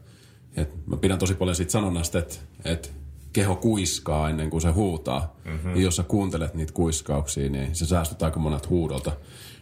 [0.56, 2.36] et mä pidän tosi paljon siitä sanonnasta, että
[2.66, 2.94] et
[3.34, 5.36] keho kuiskaa ennen kuin se huutaa.
[5.46, 5.76] Mm-hmm.
[5.76, 9.12] Ja jos sä kuuntelet niitä kuiskauksia, niin se säästyt aika monet huudolta.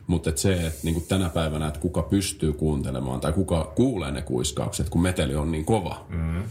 [0.07, 4.21] Mutta et se, että niinku tänä päivänä, että kuka pystyy kuuntelemaan tai kuka kuulee ne
[4.21, 6.05] kuiskaukset, kun meteli on niin kova.
[6.09, 6.43] Mm-hmm.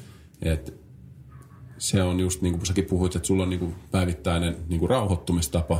[0.43, 0.78] Et
[1.79, 4.91] se on just niin kuin säkin puhuit, että sulla on niin kuin päivittäinen niin kuin
[4.91, 5.75] rauhoittumistapa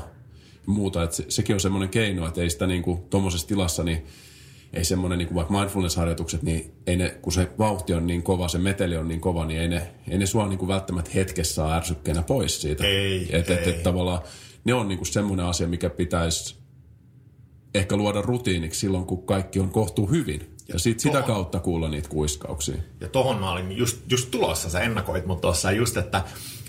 [0.55, 1.03] ja muuta.
[1.03, 4.07] Että se, sekin on semmoinen keino, että ei sitä niin kuin tuommoisessa tilassa, niin
[4.73, 8.49] ei semmoinen niin kuin vaikka mindfulness-harjoitukset, niin ei ne, kun se vauhti on niin kova,
[8.49, 11.55] se meteli on niin kova, niin ei ne, ei ne sua niin kuin välttämättä hetkessä
[11.55, 12.85] saa ärsykkeenä pois siitä.
[12.85, 13.57] Ei, et, ei.
[13.57, 14.23] Et, et, tavallaan
[14.65, 16.57] ne on niin kuin semmoinen asia, mikä pitäisi
[17.75, 20.57] ehkä luoda rutiiniksi silloin, kun kaikki on kohtuu hyvin.
[20.69, 22.77] Ja sit sitä kautta kuulla niitä kuiskauksia.
[23.01, 26.25] Ja tohon mä olin just, just tulossa, sä ennakoit mut tuossa just, että,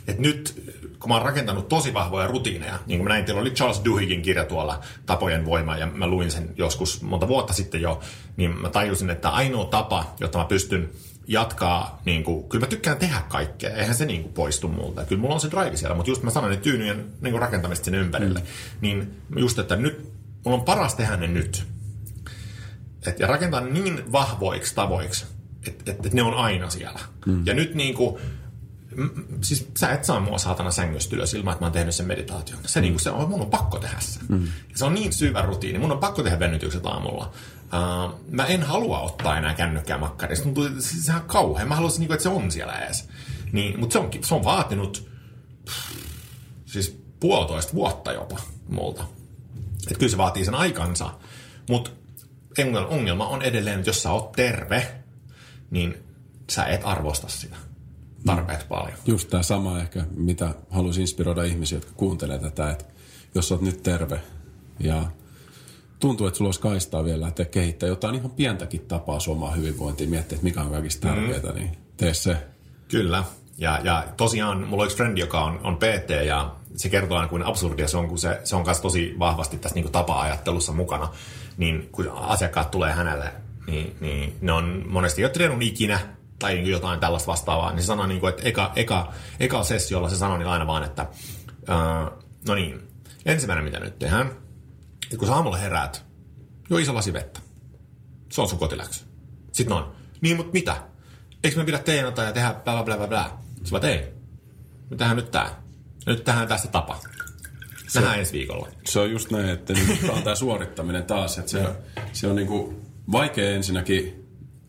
[0.07, 0.63] että nyt
[0.99, 4.21] kun mä oon rakentanut tosi vahvoja rutiineja, niin kuin mä näin, teillä oli Charles Duhiggin
[4.21, 7.99] kirja tuolla Tapojen voima, ja mä luin sen joskus monta vuotta sitten jo,
[8.37, 10.89] niin mä tajusin, että ainoa tapa, jotta mä pystyn
[11.27, 15.05] jatkaa, niin kuin, kyllä mä tykkään tehdä kaikkea, eihän se niin kuin poistu multa.
[15.05, 17.85] Kyllä mulla on se drive siellä, mutta just mä sanoin, että tyynyjen niin kuin rakentamista
[17.85, 18.45] sinne ympärille, mm.
[18.81, 20.13] niin just, että nyt,
[20.45, 21.67] mulla on paras tehdä ne nyt.
[23.07, 25.25] Et, ja rakentaa niin vahvoiksi tavoiksi,
[25.67, 26.99] että et, et ne on aina siellä.
[27.25, 27.45] Mm.
[27.45, 28.21] Ja nyt niin kuin,
[29.41, 32.59] siis sä et saa mua saatana sängystä ylös ilman, että mä oon tehnyt sen meditaation.
[32.65, 32.81] Se, mm.
[32.81, 34.19] niin kuin se on, mun on pakko tehdä se.
[34.27, 34.45] Mm.
[34.45, 35.79] Ja se on niin syvä rutiini.
[35.79, 37.31] Mun on pakko tehdä venytykset aamulla.
[37.63, 40.37] Uh, mä en halua ottaa enää kännykkää makkariin.
[40.37, 41.67] Se tuntuu, siis sehän on kauhean.
[41.67, 43.09] Mä haluaisin, niin kuin, että se on siellä edes.
[43.51, 45.09] Niin, mutta se on, se on vaatinut
[46.65, 48.39] siis puolitoista vuotta jopa
[48.69, 49.05] multa.
[49.87, 51.11] Että kyllä se vaatii sen aikansa.
[51.69, 51.91] Mutta
[52.89, 54.87] ongelma on edelleen, että jos sä oot terve,
[55.71, 55.97] niin
[56.49, 57.55] sä et arvosta sitä
[58.25, 58.97] tarpeeksi paljon.
[59.05, 62.85] Just tämä sama ehkä, mitä haluaisin inspiroida ihmisiä, jotka kuuntelee tätä, että
[63.35, 64.21] jos sä oot nyt terve
[64.79, 65.03] ja
[65.99, 70.35] tuntuu, että sulla olisi kaistaa vielä, että kehittää jotain ihan pientäkin tapaa suomaa hyvinvointiin, miettiä,
[70.35, 71.59] että mikä on kaikista tärkeää, mm.
[71.59, 72.37] niin tee se.
[72.87, 73.23] Kyllä.
[73.57, 77.29] Ja, ja tosiaan mulla on yksi frendi, joka on, on PT ja se kertoo aina,
[77.29, 81.09] kuin absurdia se on, kun se, se on myös tosi vahvasti tässä niin tapa-ajattelussa mukana.
[81.59, 83.33] Niin kun asiakkaat tulee hänelle,
[83.67, 85.99] niin, niin ne on monesti jo treenannut ikinä
[86.39, 90.15] tai jotain tällaista vastaavaa, niin se sanoo, niin kuin, että eka, eka, eka sessiolla se
[90.15, 91.07] sanoo niin aina vaan, että
[91.51, 92.87] uh, no niin,
[93.25, 94.27] ensimmäinen mitä nyt tehdään,
[95.03, 96.05] että kun sä aamulla heräät,
[96.69, 97.39] jo iso lasi vettä.
[98.31, 99.05] Se on sun kotiläksy.
[99.51, 100.77] Sitten on, niin mutta mitä?
[101.43, 103.39] Eikö me pidä teenata ja tehdä bla bla bla bla?
[103.63, 104.13] Sä vaan, ei.
[104.89, 105.61] Me tehdään nyt tää.
[106.05, 106.99] Nyt tähän tästä tapa.
[107.95, 108.67] Nähdään ensi viikolla.
[108.85, 111.37] Se on just näin, että tämä on tämä suorittaminen taas.
[111.37, 111.65] Että se,
[112.13, 112.73] se on niinku
[113.11, 114.25] vaikea ensinnäkin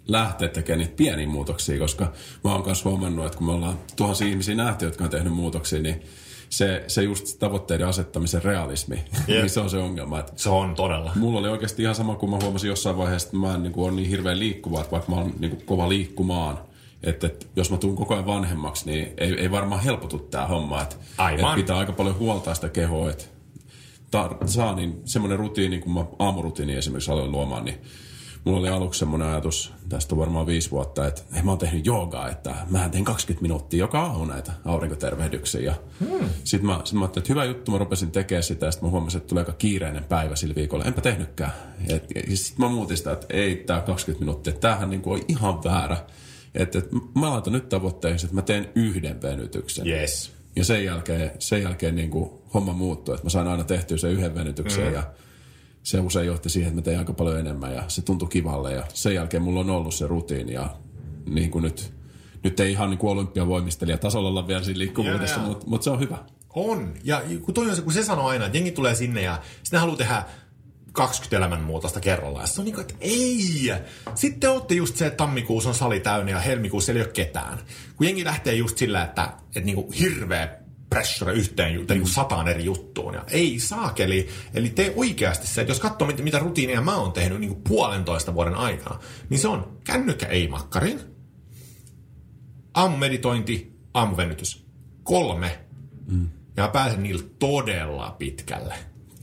[0.08, 2.12] lähteä tekemään niitä pieniä muutoksia, koska
[2.44, 5.82] mä oon myös huomannut, että kun me ollaan tuhansia ihmisiä nähty, jotka on tehnyt muutoksia,
[5.82, 6.02] niin
[6.48, 8.94] se, se just tavoitteiden asettamisen realismi,
[9.28, 9.42] yeah.
[9.42, 10.18] niin se on se ongelma.
[10.18, 11.12] Että se on todella.
[11.14, 13.84] Mulla oli oikeasti ihan sama, kun mä huomasin jossain vaiheessa, että mä en niin kuin,
[13.84, 16.58] ole niin hirveän liikkuva, että vaikka mä oon niin kuin, kova liikkumaan,
[17.02, 20.82] että, että jos mä tuun koko ajan vanhemmaksi, niin ei, ei varmaan helpotu tämä homma.
[20.82, 20.96] Että,
[21.30, 23.24] että pitää aika paljon huoltaa sitä kehoa, että
[24.16, 27.80] tar- saa niin semmoinen rutiini, kun mä aamurutiini esimerkiksi aloin luomaan, niin
[28.44, 31.86] mulla oli aluksi semmoinen ajatus, tästä on varmaan viisi vuotta, että hei, mä oon tehnyt
[31.86, 35.60] joogaa, että mä teen 20 minuuttia joka aamu näitä aurinkotervehdyksiä.
[35.60, 36.28] Ja hmm.
[36.44, 38.90] Sitten mä, sit mä ajattelin, että hyvä juttu, mä rupesin tekemään sitä, ja sitten mä
[38.90, 40.84] huomasin, että tulee aika kiireinen päivä sillä viikolla.
[40.84, 41.52] Enpä tehnytkään.
[42.34, 45.96] Sitten mä muutin sitä, että ei tämä 20 minuuttia, tämähän niin on ihan väärä.
[46.54, 49.86] Että, että mä laitan nyt tavoitteeksi, että mä teen yhden venytyksen.
[49.86, 50.32] Yes.
[50.56, 54.10] Ja sen jälkeen, sen jälkeen niin kuin homma muuttui, että mä sain aina tehtyä sen
[54.10, 54.94] yhden venytyksen mm.
[54.94, 55.02] ja
[55.82, 58.84] se usein johti siihen, että mä tein aika paljon enemmän ja se tuntui kivalle ja
[58.94, 60.76] sen jälkeen mulla on ollut se rutiini ja
[61.26, 61.92] niin kuin nyt,
[62.44, 66.00] nyt ei ihan niin kuin olympiavoimistelija tasolla olla vielä siinä liikkuvuudessa, mutta, mutta se on
[66.00, 66.18] hyvä.
[66.54, 66.94] On.
[67.04, 69.80] Ja kun, toi on se, kun se sanoo aina, että jengi tulee sinne ja sitten
[69.80, 70.24] haluaa tehdä
[70.92, 72.48] 20 elämänmuutosta kerrallaan.
[72.48, 73.72] Se on niin kuin, että ei!
[74.14, 77.58] Sitten olette just se, että tammikuussa on sali täynnä ja helmikuussa ei ole ketään.
[77.96, 80.60] Kun jengi lähtee just sillä, että, että niin kuin hirveä
[80.90, 83.14] pressure yhteen juttuun, niin sataan eri juttuun.
[83.14, 84.28] Ja ei saakeli.
[84.54, 87.62] Eli tee oikeasti se, että jos katsoo, mitä, mitä rutiineja mä oon tehnyt niin kuin
[87.68, 91.00] puolentoista vuoden aikana, niin se on kännykkä ei makkarin,
[92.74, 94.66] aamumeditointi, aamuvenytys.
[95.02, 95.60] Kolme.
[96.10, 96.28] Mm.
[96.56, 98.74] Ja mä pääsen niillä todella pitkälle.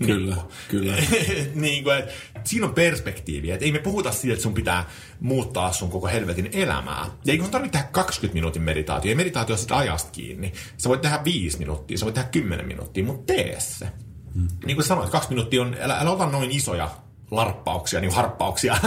[0.05, 0.93] Kyllä, niin kyllä.
[1.55, 2.11] niin kuin, että
[2.43, 3.53] siinä on perspektiiviä.
[3.53, 4.89] Että ei me puhuta siitä, että sun pitää
[5.19, 7.05] muuttaa sun koko helvetin elämää.
[7.25, 9.09] Ja ei sun tarvitse tehdä 20 minuutin meditaatio.
[9.09, 10.53] Ei meditaatio ole sitä ajasta kiinni.
[10.77, 13.87] Sä voit tehdä 5 minuuttia, sä voit tehdä 10 minuuttia, mutta tee se.
[14.33, 14.47] Hmm.
[14.65, 16.89] Niin kuin sanoit, 2 minuuttia on, älä, älä ota noin isoja
[17.31, 18.77] larppauksia, niin harppauksia,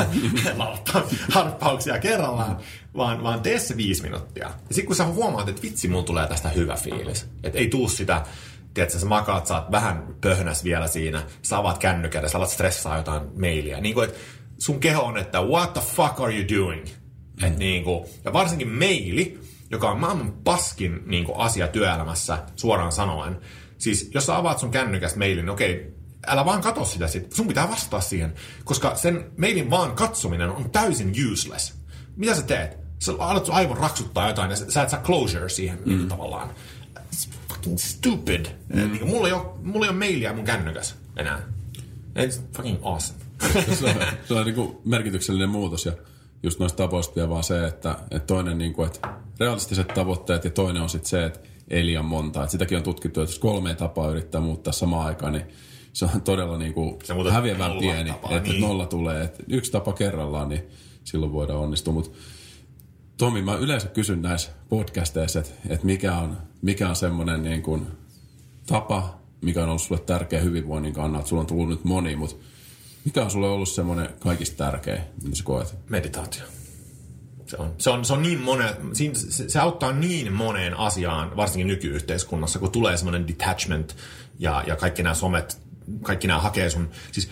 [1.35, 2.59] harppauksia kerrallaan,
[2.97, 4.47] vaan, vaan tee se viisi minuuttia.
[4.47, 7.89] Ja sitten kun sä huomaat, että vitsi, mulla tulee tästä hyvä fiilis, että ei tuu
[7.89, 8.25] sitä
[8.75, 12.51] tiedätkö, sä makaat, sä oot vähän pöhnäs vielä siinä, sä avaat kännykän ja sä alat
[12.51, 13.81] stressaa jotain mailia.
[13.81, 14.21] Niin kuin, että
[14.59, 16.85] sun keho on, että what the fuck are you doing?
[16.85, 17.47] Mm.
[17.47, 19.41] Et niin kuin, ja varsinkin maili,
[19.71, 23.41] joka on maailman paskin niin kuin, asia työelämässä suoraan sanoen.
[23.79, 25.95] Siis jos sä avaat sun kännykästä mailin, niin okei,
[26.27, 27.33] älä vaan katso sitä sit.
[27.33, 31.75] Sun pitää vastaa siihen, koska sen mailin vaan katsominen on täysin useless.
[32.17, 32.79] Mitä sä teet?
[32.99, 36.09] Sä alat sun aivon raksuttaa jotain ja sä et saa closure siihen mm.
[36.09, 36.51] tavallaan.
[37.61, 38.47] Fucking stupid.
[38.75, 38.93] Mm.
[38.93, 41.43] Niin, mulla, ei ole, mulla ei ole mailia mun kännykäs enää.
[42.19, 43.21] It's fucking awesome.
[43.81, 43.95] se on,
[44.29, 45.93] se on niin kuin merkityksellinen muutos ja
[46.43, 49.09] just noista tapoista vielä vaan se, että, että toinen niin kuin, että
[49.41, 52.43] realistiset tavoitteet ja toinen on sitten se, että ei liian monta.
[52.43, 55.45] Että sitäkin on tutkittu, että jos kolme tapaa yrittää muuttaa samaan aikaan, niin
[55.93, 56.99] se on todella niin kuin
[57.31, 58.61] häviävän pieni, tapaa, että niin.
[58.61, 59.25] nolla tulee.
[59.25, 60.63] Että yksi tapa kerrallaan, niin
[61.05, 61.95] silloin voidaan onnistua.
[61.95, 62.19] Mutta
[63.21, 67.87] Tomi, mä yleensä kysyn näissä podcasteissa, että, että mikä on, mikä on semmoinen niin kuin
[68.67, 71.29] tapa, mikä on ollut sulle tärkeä hyvinvoinnin kannalta.
[71.29, 72.37] Sulla on tullut nyt moni, mutta
[73.05, 75.75] mikä on sulle ollut semmoinen kaikista tärkeä, mitä sä koet?
[75.89, 76.43] Meditaatio.
[77.47, 78.75] Se on, se on, se on niin monen,
[79.15, 83.97] se, se auttaa niin moneen asiaan, varsinkin nykyyhteiskunnassa, kun tulee semmoinen detachment
[84.39, 85.63] ja, ja kaikki nämä somet,
[86.03, 86.91] kaikki nämä hakee sun...
[87.13, 87.31] Siis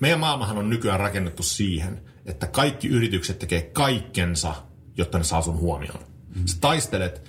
[0.00, 4.67] meidän maailmahan on nykyään rakennettu siihen, että kaikki yritykset tekee kaikkensa,
[4.98, 6.00] jotta ne saa sun huomioon.
[6.34, 6.46] Mm.
[6.46, 7.22] Sä taistelet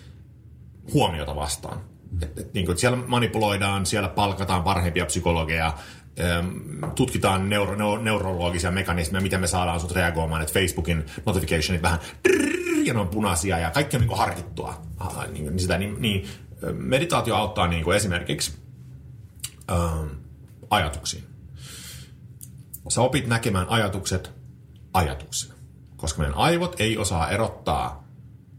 [0.94, 1.82] huomiota vastaan.
[2.22, 5.74] Et, et, niin kuin, siellä manipuloidaan, siellä palkataan parhaimpia psykologeja,
[6.96, 12.00] tutkitaan neuro, neuro, neurologisia mekanismeja, miten me saadaan sut reagoimaan, että Facebookin notificationit vähän
[12.84, 14.82] ja ne on punaisia ja kaikki on niin harkittua.
[15.32, 16.28] Niin, niin, sitä, niin, niin,
[16.74, 18.54] meditaatio auttaa niin kuin esimerkiksi
[19.72, 20.08] ähm,
[20.70, 21.24] ajatuksiin.
[22.90, 24.32] Sä opit näkemään ajatukset
[24.94, 25.54] ajatuksena,
[26.00, 28.04] koska meidän aivot ei osaa erottaa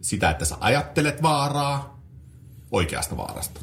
[0.01, 2.01] sitä, että sä ajattelet vaaraa
[2.71, 3.61] oikeasta vaarasta.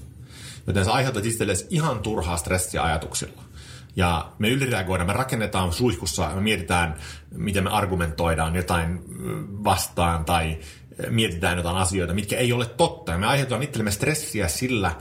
[0.67, 3.41] Joten sä aiheutat itsellesi ihan turhaa stressiä ajatuksilla.
[3.95, 6.95] Ja me ylireagoidaan, me rakennetaan suihkussa, me mietitään,
[7.31, 8.99] miten me argumentoidaan jotain
[9.63, 10.59] vastaan tai
[11.09, 13.11] mietitään jotain asioita, mitkä ei ole totta.
[13.11, 14.95] Ja me aiheutetaan itsellemme stressiä sillä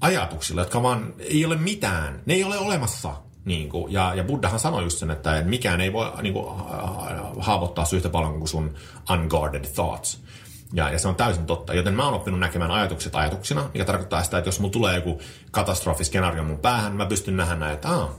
[0.00, 2.22] ajatuksilla, jotka vaan ei ole mitään.
[2.26, 3.14] Ne ei ole olemassa.
[3.44, 6.46] Niin kuin, ja, ja Buddhahan sanoi just sen, että mikään ei voi niin kuin,
[7.38, 8.74] haavoittaa yhtä paljon kuin sun
[9.10, 10.22] unguarded thoughts.
[10.72, 11.74] Ja, ja se on täysin totta.
[11.74, 15.20] Joten mä oon oppinut näkemään ajatukset ajatuksina, mikä tarkoittaa sitä, että jos mulla tulee joku
[15.50, 18.14] katastrofiskenaario mun päähän, mä pystyn nähdä, että Aa,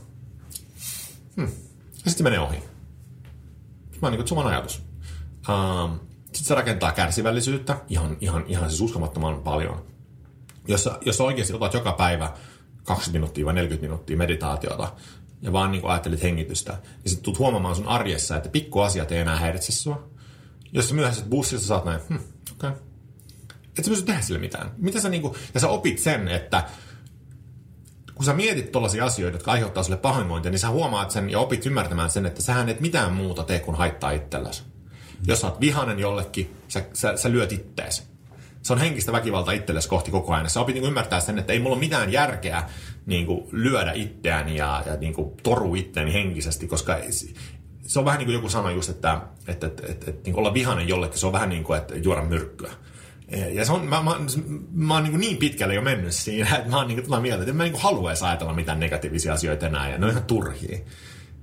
[1.38, 1.51] Hmm.
[2.05, 2.63] Ja sitten menee ohi.
[4.01, 4.82] Mä niin kuin, ajatus.
[5.49, 9.86] Um, sitten se rakentaa kärsivällisyyttä ihan, ihan, ihan siis uskomattoman paljon.
[10.67, 12.34] Jos, jos oikeasti otat joka päivä
[12.84, 14.94] 20 minuuttia vai 40 minuuttia meditaatiota
[15.42, 19.40] ja vaan niin ajattelet hengitystä, niin sitten tulet huomaamaan sun arjessa, että pikkuasiat ei enää
[19.40, 20.10] häiritse sua.
[20.72, 22.20] Jos sä myöhäiset bussissa, saat näin, hmm,
[22.52, 22.70] okei.
[22.70, 22.82] Okay.
[23.78, 24.72] Et sä pysty tehdä sille mitään.
[24.78, 26.64] Mitä sä niinku, ja sä opit sen, että
[28.16, 31.66] kun sä mietit tollaisia asioita, jotka aiheuttaa sulle pahoinvointia, niin sä huomaat sen ja opit
[31.66, 34.64] ymmärtämään sen, että sähän et mitään muuta tee kuin haittaa itsellesi.
[35.28, 38.12] Jos sä oot vihanen jollekin, sä, sä, sä lyöt ittees.
[38.64, 40.49] Se on henkistä väkivaltaa itsellesi kohti koko ajan.
[40.49, 42.64] Sä opit niin ymmärtää sen, että ei mulla ole mitään järkeä
[43.05, 46.97] niin kuin, lyödä itseäni ja, ja niin kuin, toru itseäni henkisesti, koska
[47.82, 50.53] se on vähän niin kuin joku sanoi just, että, että, että, että, että niin olla
[50.53, 52.72] vihanen jollekin, se on vähän niin kuin, että juoda myrkkyä.
[53.53, 54.16] Ja se on, mä, mä,
[54.74, 57.53] mä oon niin, niin pitkälle jo mennyt siinä, että mä oon niin tuota mieltä, että
[57.53, 60.80] mä niin haluaisi ajatella mitään negatiivisia asioita enää, ja ne on ihan turhia.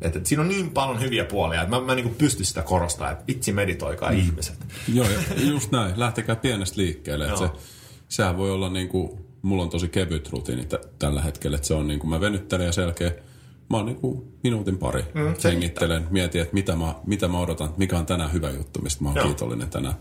[0.02, 3.12] Että, että siinä on niin paljon hyviä puolia, että mä, mä niin pystyn sitä korostamaan,
[3.12, 4.18] että vitsi meditoikaa mm.
[4.18, 4.58] ihmiset.
[4.94, 5.06] Joo,
[5.52, 5.92] just näin.
[5.96, 7.24] Lähtekää pienestä liikkeelle.
[7.24, 7.48] että se,
[8.08, 9.10] sehän voi olla niin kuin,
[9.42, 12.66] mulla on tosi kevyt rutiini t- tällä hetkellä, että se on niin kuin mä venyttelen
[12.66, 13.12] ja selkeä
[13.70, 13.98] mä oon niin
[14.42, 18.50] minuutin pari mm, hengittelen, mietin, että mitä mä, mitä mä odotan, mikä on tänään hyvä
[18.50, 19.26] juttu, mistä mä oon Joo.
[19.26, 19.94] kiitollinen tänään.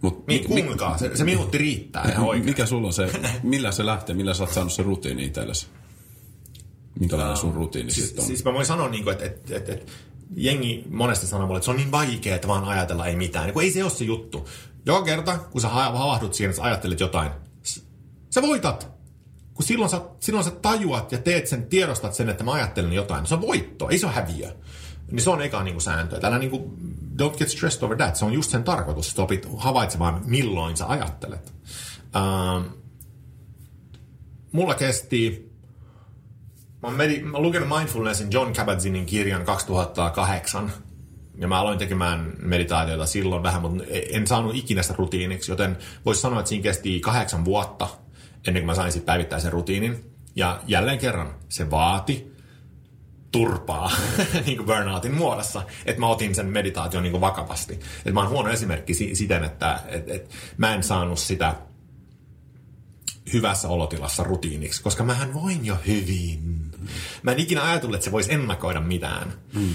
[0.00, 2.46] Mut, mi, kuulkaa, se, se minuutti riittää ihan oikein.
[2.50, 3.10] Mikä sulla on se,
[3.42, 5.66] millä se lähtee, millä sä oot saanut se rutiini itsellesi?
[7.00, 8.26] Minkälainen sun rutiini siis, sitten on?
[8.26, 9.92] Siis mä voin sanoa, niin kuin, että, että, että, että
[10.36, 13.46] jengi monesti sanoo mulle, että se on niin vaikea, että vaan ajatella ei mitään.
[13.46, 14.48] Niin ei se ole se juttu.
[14.86, 17.30] Joka kerta, kun sä havahdut siihen, että sä ajattelet jotain,
[18.30, 18.94] sä voitat.
[19.54, 23.26] Kun silloin sä, silloin sä tajuat ja teet sen, tiedostat sen, että mä ajattelen jotain,
[23.26, 24.56] se on voitto, ei se ole häviö.
[25.10, 26.14] Niin se on eka niin kuin sääntö.
[26.14, 26.62] Että älä niin kuin,
[27.22, 28.16] don't get stressed over that.
[28.16, 31.54] Se on just sen tarkoitus, että opit havaitsemaan, milloin sä ajattelet.
[32.16, 32.78] Uh,
[34.52, 35.52] mulla kesti,
[36.84, 40.72] mä oon, medi, mä oon lukenut Mindfulnessin John Kabat-Zinin kirjan 2008,
[41.38, 46.20] ja mä aloin tekemään meditaatiota silloin vähän, mutta en saanut ikinä sitä rutiiniksi, joten voisi
[46.20, 47.88] sanoa, että siinä kesti kahdeksan vuotta
[48.46, 50.10] ennen kuin mä sain sitten päivittäisen rutiinin.
[50.36, 52.32] Ja jälleen kerran se vaati
[53.32, 53.90] turpaa
[54.46, 57.80] niin kuin burnoutin muodossa, että mä otin sen meditaation niin kuin vakavasti.
[58.06, 61.54] Et mä oon huono esimerkki si- siten, että et, et, mä en saanut sitä
[63.32, 66.73] hyvässä olotilassa rutiiniksi, koska mähän voin jo hyvin.
[67.22, 69.32] Mä en ikinä ajatellut, että se voisi ennakoida mitään.
[69.54, 69.74] Mm.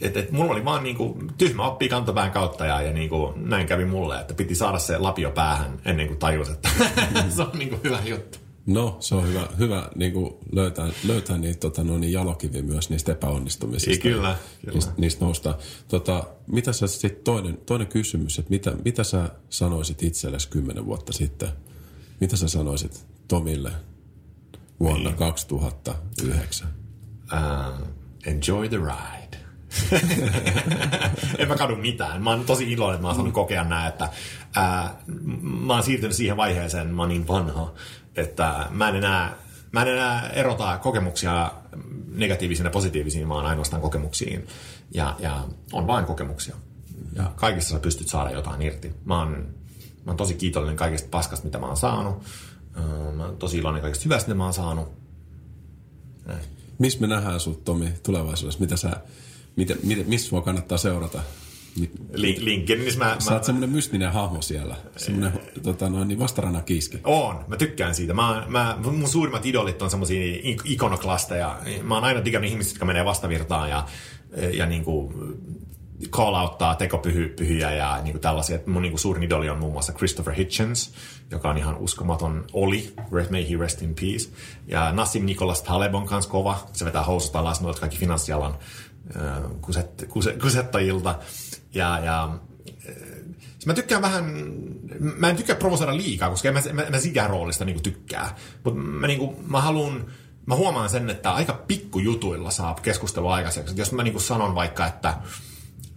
[0.00, 3.84] Et, et mulla oli vaan niinku tyhmä oppii kantopään kautta ja, ja niinku, näin kävi
[3.84, 6.68] mulle, että piti saada se lapio päähän ennen kuin tajus, että
[7.36, 8.38] se on niinku hyvä juttu.
[8.66, 12.90] No, se on hyvä, hyvä niin kuin löytää, löytää niitä tota, no, niin jalokivi myös
[12.90, 13.90] niistä epäonnistumisista.
[13.90, 14.74] Ei, kyllä, kyllä.
[14.74, 15.58] Niistä, niistä nousta.
[15.88, 21.12] Tota, mitä sä sit toinen, toinen kysymys, että mitä, mitä sä sanoisit itsellesi kymmenen vuotta
[21.12, 21.48] sitten?
[22.20, 23.72] Mitä sä sanoisit Tomille
[24.82, 25.18] vuonna niin.
[25.18, 26.68] 2009?
[27.32, 27.86] Uh,
[28.26, 29.38] enjoy the ride.
[31.38, 32.22] en mä kadu mitään.
[32.22, 34.08] Mä oon tosi iloinen, että mä oon saanut kokea näin, että
[34.56, 34.94] ää,
[35.42, 37.72] mä oon siirtynyt siihen vaiheeseen, mä oon niin vanha,
[38.16, 39.34] että mä en enää,
[39.72, 41.52] mä en enää erota kokemuksia
[42.14, 44.46] negatiivisiin ja positiivisiin, vaan ainoastaan kokemuksiin.
[44.94, 46.56] Ja, ja on vain kokemuksia.
[47.16, 48.94] Ja kaikista sä pystyt saada jotain irti.
[49.04, 49.30] Mä oon,
[50.04, 52.22] mä oon tosi kiitollinen kaikista paskasta, mitä mä oon saanut.
[53.16, 54.88] Mä oon tosi iloinen kaikista hyvästä, mitä mä oon saanut.
[56.78, 58.60] Missä me nähdään sut, Tomi, tulevaisuudessa?
[58.60, 58.90] Mitä sä,
[59.56, 61.22] mitä, mitä, missä sua kannattaa seurata?
[62.14, 63.16] LinkedInissä mä...
[63.18, 64.76] Sä oot semmoinen mystinen hahmo siellä.
[64.96, 67.00] Semmoinen tota, noin, niin vastarana kiiski.
[67.04, 67.44] On.
[67.48, 68.14] Mä tykkään siitä.
[68.14, 71.58] Mä, mä, mun suurimmat idolit on semmoisia ikonoklasteja.
[71.82, 73.86] Mä oon aina digannut ihmiset, jotka menee vastavirtaan ja,
[74.52, 75.14] ja niin kuin
[76.10, 78.58] call outtaa tekopyhyjä ja niin kuin tällaisia.
[78.66, 80.92] Mun niin kuin suurin idoli on muun muassa Christopher Hitchens,
[81.30, 82.94] joka on ihan uskomaton oli.
[83.30, 84.30] May he rest in peace.
[84.66, 86.66] Ja Nassim Nicholas Taleb on kanssa kova.
[86.72, 88.54] Se vetää housusta alas noilta kaikki finanssialan
[89.60, 91.18] kuset, kuset, kusettajilta.
[91.74, 92.38] Ja, ja
[93.66, 94.24] mä tykkään vähän,
[95.00, 98.36] mä en tykkää provosoida liikaa, koska en mä, mä, mä sitä roolista niin tykkää.
[98.64, 100.06] Mutta mä, niin mä haluan,
[100.46, 103.74] mä huomaan sen, että aika pikkujutuilla saa keskustelua aikaiseksi.
[103.76, 105.18] Jos mä niin sanon vaikka, että,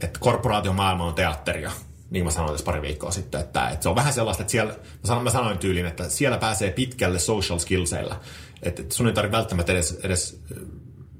[0.01, 1.71] että korporaatiomaailma on teatteria,
[2.09, 4.73] niin mä sanoin tässä pari viikkoa sitten, että, että se on vähän sellaista, että siellä,
[4.73, 8.19] mä sanoin, mä sanoin tyyliin, että siellä pääsee pitkälle social skillseillä.
[8.63, 10.41] Että, että sun ei tarvitse välttämättä edes, edes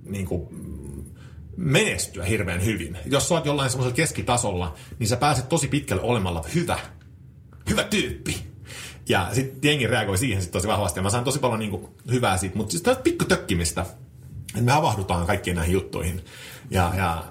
[0.04, 0.48] niin kuin,
[1.58, 2.98] menestyä hirveän hyvin.
[3.06, 6.80] Jos sä oot jollain semmoisella keskitasolla, niin sä pääset tosi pitkälle olemalla hyvä,
[7.70, 8.38] hyvä tyyppi.
[9.10, 11.00] Ja sitten jengi reagoi siihen sit tosi vahvasti.
[11.00, 13.86] Ja mä sain tosi paljon niinku hyvää siitä, mutta siis tämä pikku tökkimistä.
[14.62, 16.26] Me avahdutaan kaikkiin näihin juttuihin.
[16.70, 17.24] Ja, ja,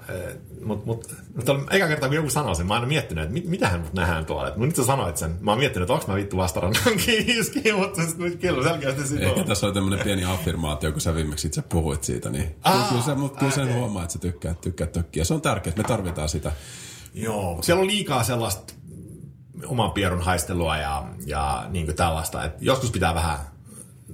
[0.65, 3.81] mutta mut, mut, eka kertaa kun joku sanoo sen, mä oon miettinyt, että mit, mitähän
[3.81, 4.47] mut nähdään tuolla.
[4.47, 8.01] Et, nyt sä sanoit sen, mä oon miettinyt, että onko mä vittu vastarannan kiiski, mutta
[8.17, 12.03] nyt kyllä selkeästi siitä Ehkä tässä on tämmöinen pieni affirmaatio, kun sä viimeksi itse puhuit
[12.03, 15.23] siitä, niin Aa, kyllä, se, mutta kyllä sen huomaa, että sä tykkää, tykkää tökkiä.
[15.23, 16.51] Se on tärkeää, me tarvitaan sitä.
[17.13, 18.73] Joo, siellä on liikaa sellaista
[19.65, 23.37] oman pierun haistelua ja, ja niin tällaista, että joskus pitää vähän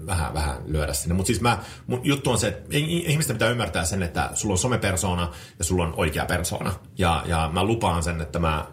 [0.06, 1.16] vähän, vähän lyödä sinne.
[1.16, 4.58] Mutta siis mä, mun juttu on se, että ihmisten pitää ymmärtää sen, että sulla on
[4.58, 6.74] somepersona ja sulla on oikea persona.
[6.98, 8.66] Ja, ja mä lupaan sen, että mä,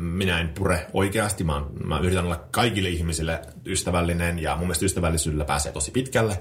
[0.00, 1.44] minä en pure oikeasti.
[1.44, 6.38] Mä, mä yritän olla kaikille ihmisille ystävällinen ja mun mielestä ystävällisyydellä pääsee tosi pitkälle.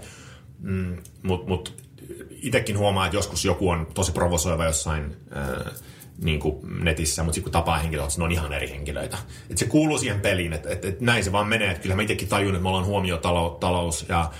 [0.60, 1.84] Mm, Mutta mut,
[2.30, 5.16] itsekin huomaa, että joskus joku on tosi provosoiva jossain...
[5.38, 5.74] Äh,
[6.18, 9.18] niin kuin netissä, mutta sitten kun tapaa henkilöitä, ne on ihan eri henkilöitä.
[9.49, 11.72] Et se kuuluu siihen peliin, että et, et näin se vaan menee.
[11.72, 14.32] Et kyllä mä itsekin tajun, että me ollaan huomiotalous ja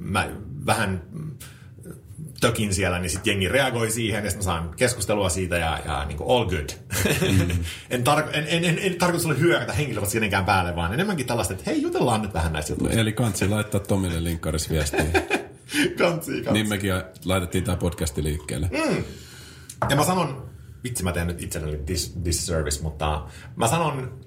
[0.00, 0.28] mä
[0.66, 1.02] vähän
[2.42, 6.04] tökin siellä, niin sitten jengi reagoi siihen, ja sitten mä saan keskustelua siitä, ja, ja
[6.04, 6.68] niin kuin all good.
[7.30, 7.50] Mm.
[7.90, 11.54] en, tar- en, en, en, en tarkoitus ole hyökätä henkilökohtaisesti kenenkään päälle, vaan enemmänkin tällaista,
[11.54, 13.00] että hei, jutellaan nyt vähän näistä jutuista.
[13.00, 15.04] Eli kansi laittaa Tomille linkkaris viestiä.
[15.98, 16.52] kansi, kansi.
[16.52, 16.92] Niin mekin
[17.24, 18.70] laitettiin tämä podcasti liikkeelle.
[18.72, 19.04] Mm.
[19.90, 20.51] Ja mä sanon,
[20.84, 23.26] vitsi mä teen nyt itselleni dis- disservice, mutta
[23.56, 24.20] mä sanon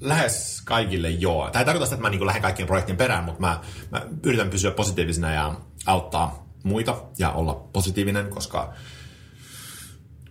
[0.00, 1.50] lähes kaikille joo.
[1.50, 4.50] Tämä ei tarkoita sitä, että mä niin lähden kaikkien projektien perään, mutta mä, mä yritän
[4.50, 5.54] pysyä positiivisena ja
[5.86, 8.74] auttaa muita ja olla positiivinen, koska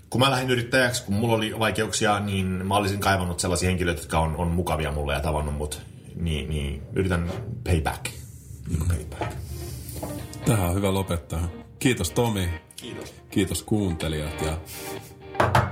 [0.10, 4.20] kun mä lähdin yrittäjäksi, kun mulla oli vaikeuksia, niin mä olisin kaivannut sellaisia henkilöitä, jotka
[4.20, 5.82] on, on mukavia mulle ja tavannut mut.
[6.16, 7.32] Niin, niin yritän
[7.64, 8.06] payback.
[8.70, 8.88] Mm.
[8.88, 9.38] payback.
[10.46, 11.50] Tähän on hyvä lopettaa.
[11.80, 12.50] Kiitos Tomi.
[12.76, 13.14] Kiitos.
[13.30, 14.58] Kiitos kuuntelijat ja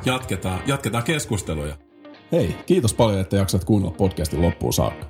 [0.06, 1.76] jatketaan, jatketaan keskusteluja.
[2.32, 5.06] Hei, kiitos paljon, että jaksat kuunnella podcastin loppuun saakka.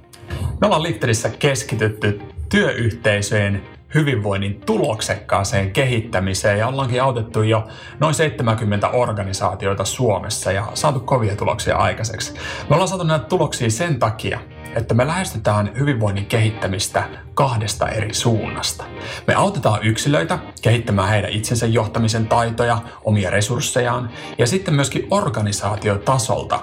[0.62, 3.62] Me ollaan Litterissä keskitytty työyhteisöjen
[3.94, 7.68] hyvinvoinnin tuloksekkaaseen kehittämiseen ja ollaankin autettu jo
[8.00, 12.34] noin 70 organisaatioita Suomessa ja saatu kovia tuloksia aikaiseksi.
[12.70, 14.40] Me ollaan saatu näitä tuloksia sen takia,
[14.76, 18.84] että me lähestytään hyvinvoinnin kehittämistä kahdesta eri suunnasta.
[19.28, 26.60] Me autetaan yksilöitä kehittämään heidän itsensä johtamisen taitoja, omia resurssejaan ja sitten myöskin organisaatiotasolta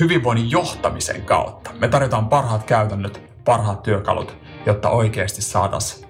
[0.00, 1.70] hyvinvoinnin johtamisen kautta.
[1.80, 4.36] Me tarjotaan parhaat käytännöt, parhaat työkalut,
[4.66, 6.09] jotta oikeasti saataisiin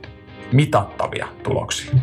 [0.52, 1.94] mitattavia tuloksia.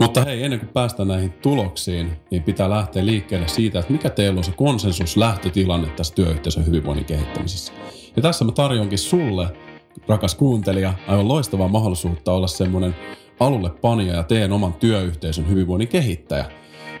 [0.00, 4.38] Mutta hei, ennen kuin päästään näihin tuloksiin, niin pitää lähteä liikkeelle siitä, että mikä teillä
[4.38, 7.72] on se konsensus lähtötilanne tässä työyhteisön hyvinvoinnin kehittämisessä.
[8.16, 9.48] Ja tässä mä tarjonkin sulle
[10.08, 12.96] rakas kuuntelija, aivan loistavaa mahdollisuutta olla semmoinen
[13.40, 16.44] alulle panija ja teen oman työyhteisön hyvinvoinnin kehittäjä.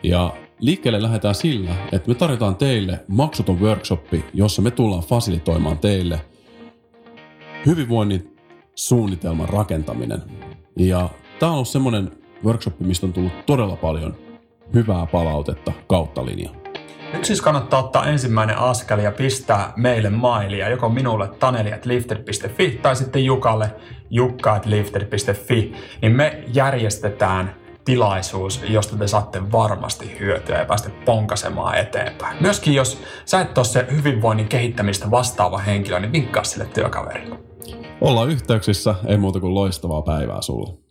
[0.02, 6.20] Ja liikkeelle lähdetään sillä, että me tarjotaan teille maksuton workshoppi, jossa me tullaan fasilitoimaan teille
[7.66, 8.36] hyvinvoinnin
[8.74, 10.22] suunnitelman rakentaminen.
[10.88, 11.08] Ja
[11.38, 12.12] tämä on ollut semmoinen
[12.44, 14.16] workshop, mistä on tullut todella paljon
[14.74, 16.54] hyvää palautetta kautta linjan.
[17.12, 23.24] Nyt siis kannattaa ottaa ensimmäinen askel ja pistää meille mailia, joko minulle taneli.lifted.fi tai sitten
[23.24, 23.70] Jukalle
[24.10, 25.72] jukka.lifted.fi,
[26.02, 27.54] niin me järjestetään
[27.84, 32.36] tilaisuus, josta te saatte varmasti hyötyä ja päästä ponkasemaan eteenpäin.
[32.40, 37.49] Myöskin jos sä et ole se hyvinvoinnin kehittämistä vastaava henkilö, niin vinkkaa sille työkaverille.
[38.00, 40.89] Ollaan yhteyksissä, ei muuta kuin loistavaa päivää sulle.